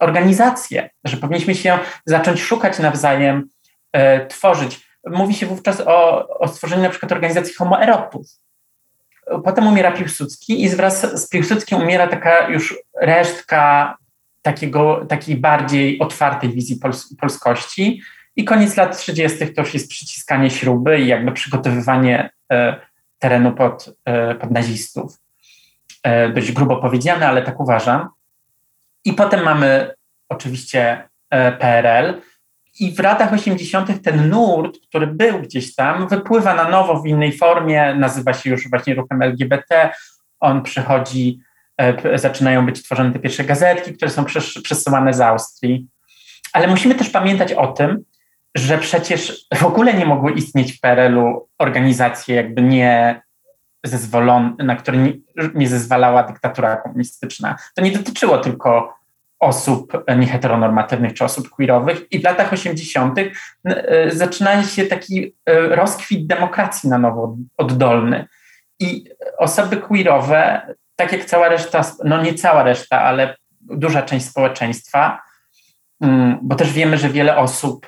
organizację, 0.00 0.90
że 1.04 1.16
powinniśmy 1.16 1.54
się 1.54 1.78
zacząć 2.06 2.42
szukać 2.42 2.78
nawzajem, 2.78 3.48
e, 3.92 4.26
tworzyć. 4.26 4.80
Mówi 5.06 5.34
się 5.34 5.46
wówczas 5.46 5.80
o, 5.80 6.28
o 6.28 6.48
stworzeniu 6.48 6.82
na 6.82 6.90
przykład 6.90 7.12
organizacji 7.12 7.54
homoerotów. 7.54 8.26
Potem 9.44 9.66
umiera 9.66 9.92
Piłsudski 9.92 10.62
i 10.62 10.68
wraz 10.68 11.22
z 11.22 11.28
Piłsudskim 11.28 11.78
umiera 11.78 12.06
taka 12.06 12.48
już 12.48 12.78
resztka 13.00 13.96
takiego, 14.42 15.06
takiej 15.08 15.36
bardziej 15.36 15.98
otwartej 15.98 16.50
wizji 16.50 16.76
pols 16.76 17.16
polskości, 17.16 18.02
i 18.36 18.44
koniec 18.44 18.76
lat 18.76 18.98
30. 18.98 19.54
to 19.54 19.60
już 19.60 19.74
jest 19.74 19.90
przyciskanie 19.90 20.50
śruby 20.50 21.00
i 21.00 21.06
jakby 21.06 21.32
przygotowywanie 21.32 22.30
e, 22.52 22.76
terenu 23.18 23.52
pod, 23.52 23.94
e, 24.04 24.34
pod 24.34 24.50
nazistów. 24.50 25.20
E, 26.02 26.28
dość 26.28 26.52
grubo 26.52 26.76
powiedziane, 26.76 27.28
ale 27.28 27.42
tak 27.42 27.60
uważam. 27.60 28.08
I 29.04 29.12
potem 29.12 29.44
mamy 29.44 29.94
oczywiście 30.28 31.08
PRL. 31.58 32.20
I 32.80 32.92
w 32.92 32.98
latach 32.98 33.32
80. 33.32 34.02
ten 34.02 34.28
nurt, 34.28 34.78
który 34.88 35.06
był 35.06 35.42
gdzieś 35.42 35.74
tam, 35.74 36.08
wypływa 36.08 36.54
na 36.54 36.68
nowo 36.68 37.02
w 37.02 37.06
innej 37.06 37.32
formie, 37.32 37.94
nazywa 37.94 38.32
się 38.32 38.50
już 38.50 38.70
właśnie 38.70 38.94
ruchem 38.94 39.22
LGBT. 39.22 39.90
On 40.40 40.62
przychodzi, 40.62 41.40
zaczynają 42.14 42.66
być 42.66 42.82
tworzone 42.82 43.12
te 43.12 43.18
pierwsze 43.18 43.44
gazetki, 43.44 43.94
które 43.94 44.10
są 44.10 44.24
przesyłane 44.62 45.14
z 45.14 45.20
Austrii. 45.20 45.86
Ale 46.52 46.68
musimy 46.68 46.94
też 46.94 47.10
pamiętać 47.10 47.52
o 47.52 47.66
tym, 47.66 48.04
że 48.54 48.78
przecież 48.78 49.46
w 49.54 49.64
ogóle 49.64 49.94
nie 49.94 50.06
mogły 50.06 50.32
istnieć 50.32 50.72
w 50.72 50.80
PRL-u 50.80 51.48
organizacje 51.58 52.34
jakby 52.36 52.62
nie 52.62 53.22
zezwolone, 53.84 54.54
na 54.58 54.76
które 54.76 54.98
nie, 54.98 55.12
nie 55.54 55.68
zezwalała 55.68 56.22
dyktatura 56.22 56.76
komunistyczna. 56.76 57.56
To 57.74 57.82
nie 57.82 57.92
dotyczyło 57.92 58.38
tylko 58.38 58.94
osób 59.40 60.04
nieheteronormatywnych 60.16 61.14
czy 61.14 61.24
osób 61.24 61.50
queerowych 61.50 62.12
i 62.12 62.20
w 62.20 62.24
latach 62.24 62.52
80. 62.52 63.18
Y, 63.18 63.32
zaczyna 64.12 64.62
się 64.62 64.84
taki 64.84 65.24
y, 65.24 65.32
rozkwit 65.68 66.26
demokracji 66.26 66.88
na 66.88 66.98
nowo 66.98 67.36
oddolny. 67.56 68.28
I 68.78 69.04
osoby 69.38 69.76
queerowe, 69.76 70.66
tak 70.96 71.12
jak 71.12 71.24
cała 71.24 71.48
reszta, 71.48 71.80
no 72.04 72.22
nie 72.22 72.34
cała 72.34 72.62
reszta, 72.62 73.00
ale 73.00 73.36
duża 73.60 74.02
część 74.02 74.26
społeczeństwa, 74.26 75.22
bo 76.42 76.54
też 76.54 76.72
wiemy, 76.72 76.98
że 76.98 77.08
wiele 77.08 77.36
osób 77.36 77.86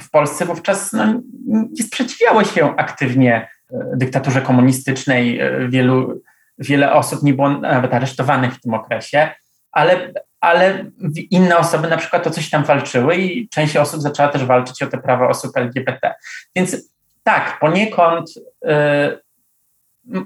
w 0.00 0.10
Polsce 0.10 0.44
wówczas 0.44 0.92
no, 0.92 1.20
nie 1.46 1.82
sprzeciwiało 1.82 2.44
się 2.44 2.76
aktywnie 2.76 3.48
e, 3.72 3.76
dyktaturze 3.96 4.42
komunistycznej. 4.42 5.40
E, 5.40 5.68
wielu, 5.68 6.22
wiele 6.58 6.92
osób 6.92 7.22
nie 7.22 7.34
było 7.34 7.50
nawet 7.50 7.94
aresztowanych 7.94 8.54
w 8.54 8.60
tym 8.60 8.74
okresie, 8.74 9.28
ale, 9.72 10.12
ale 10.40 10.84
inne 11.30 11.58
osoby 11.58 11.88
na 11.88 11.96
przykład 11.96 12.26
o 12.26 12.30
coś 12.30 12.50
tam 12.50 12.64
walczyły 12.64 13.16
i 13.16 13.48
część 13.48 13.76
osób 13.76 14.00
zaczęła 14.00 14.28
też 14.28 14.44
walczyć 14.44 14.82
o 14.82 14.86
te 14.86 14.98
prawa 14.98 15.28
osób 15.28 15.56
LGBT. 15.56 16.14
Więc 16.56 16.76
tak, 17.22 17.58
poniekąd 17.60 18.30
e, 18.64 19.18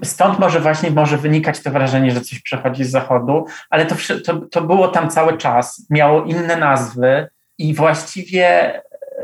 stąd 0.03 0.39
może 0.39 0.59
właśnie 0.59 0.91
może 0.91 1.17
wynikać 1.17 1.59
to 1.59 1.71
wrażenie, 1.71 2.11
że 2.11 2.21
coś 2.21 2.39
przechodzi 2.39 2.83
z 2.83 2.91
zachodu, 2.91 3.45
ale 3.69 3.85
to, 3.85 3.95
to, 4.25 4.37
to 4.37 4.61
było 4.61 4.87
tam 4.87 5.09
cały 5.09 5.37
czas, 5.37 5.85
miało 5.89 6.23
inne 6.23 6.57
nazwy 6.57 7.27
i 7.57 7.73
właściwie 7.73 8.73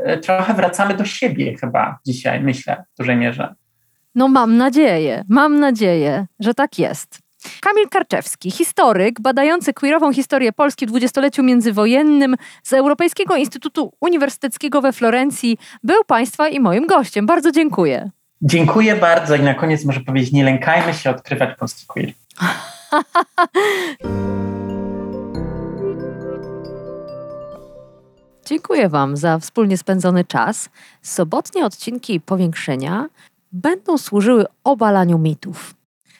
e, 0.04 0.18
trochę 0.18 0.54
wracamy 0.54 0.94
do 0.94 1.04
siebie 1.04 1.56
chyba 1.58 1.98
dzisiaj, 2.06 2.40
myślę, 2.40 2.84
w 2.94 2.98
dużej 2.98 3.16
mierze. 3.16 3.54
No 4.14 4.28
mam 4.28 4.56
nadzieję, 4.56 5.24
mam 5.28 5.60
nadzieję, 5.60 6.26
że 6.40 6.54
tak 6.54 6.78
jest. 6.78 7.18
Kamil 7.60 7.88
Karczewski, 7.88 8.50
historyk 8.50 9.20
badający 9.20 9.72
queerową 9.72 10.12
historię 10.12 10.52
Polski 10.52 10.86
w 10.86 10.88
dwudziestoleciu 10.88 11.42
międzywojennym 11.42 12.36
z 12.62 12.72
Europejskiego 12.72 13.36
Instytutu 13.36 13.92
Uniwersyteckiego 14.00 14.80
we 14.80 14.92
Florencji, 14.92 15.58
był 15.82 16.04
Państwa 16.04 16.48
i 16.48 16.60
moim 16.60 16.86
gościem. 16.86 17.26
Bardzo 17.26 17.52
dziękuję. 17.52 18.10
Dziękuję 18.44 18.96
bardzo 18.96 19.36
i 19.36 19.42
na 19.42 19.54
koniec 19.54 19.84
może 19.84 20.00
powiedzieć, 20.00 20.32
nie 20.32 20.44
lękajmy 20.44 20.94
się 20.94 21.10
odkrywać 21.10 21.58
polski 21.58 21.86
queer. 21.86 22.12
Dziękuję 28.46 28.88
Wam 28.88 29.16
za 29.16 29.38
wspólnie 29.38 29.78
spędzony 29.78 30.24
czas. 30.24 30.68
Sobotnie 31.02 31.66
odcinki 31.66 32.20
powiększenia 32.20 33.08
będą 33.52 33.98
służyły 33.98 34.44
obalaniu 34.64 35.18
mitów. 35.18 35.74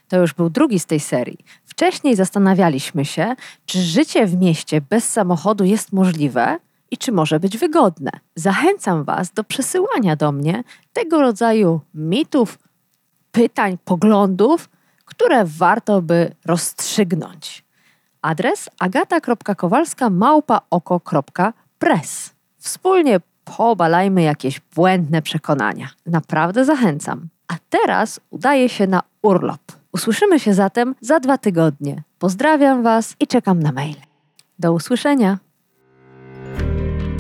To 0.09 0.17
już 0.17 0.35
był 0.35 0.51
drugi 0.51 0.79
z 0.79 0.87
tej 0.87 1.01
serii. 1.01 1.39
Wcześniej 1.65 2.17
zastanawialiśmy 2.17 3.05
się, 3.05 3.35
czy 3.67 3.79
życie 3.79 4.27
w 4.27 4.37
mieście 4.37 4.81
bez 4.81 5.09
samochodu 5.09 5.65
jest 5.65 5.93
możliwe 5.93 6.59
i 6.93 6.97
czy 6.97 7.13
może 7.13 7.41
być 7.41 7.59
wygodne. 7.59 8.11
Zachęcam 8.35 9.05
Was 9.05 9.33
do 9.33 9.45
przesyłania 9.45 10.17
do 10.17 10.33
mnie 10.33 10.65
tego 10.93 11.21
rodzaju 11.21 11.81
mitów, 11.95 12.59
pytań, 13.33 13.79
poglądów, 13.85 14.69
które 15.05 15.45
warto 15.45 16.03
by 16.03 16.35
rozstrzygnąć. 16.45 17.65
Adres 18.23 18.69
agata.kowalska 18.79 20.11
press. 21.79 22.35
Wspólnie 22.59 23.21
pobalajmy 23.45 24.23
jakieś 24.23 24.61
błędne 24.75 25.23
przekonania. 25.23 25.89
Naprawdę 26.07 26.65
zachęcam. 26.65 27.29
A 27.49 27.55
teraz 27.71 28.21
udaję 28.31 28.69
się 28.69 28.87
na 28.87 29.03
urlop. 29.23 29.61
Usłyszymy 29.93 30.41
się 30.41 30.55
zatem 30.55 30.95
za 31.01 31.21
dwa 31.21 31.39
tygodnie. 31.39 32.03
Pozdrawiam 32.19 32.83
Was 32.83 33.17
i 33.21 33.27
czekam 33.27 33.63
na 33.63 33.73
mail. 33.73 33.97
Do 34.59 34.73
usłyszenia. 34.73 35.39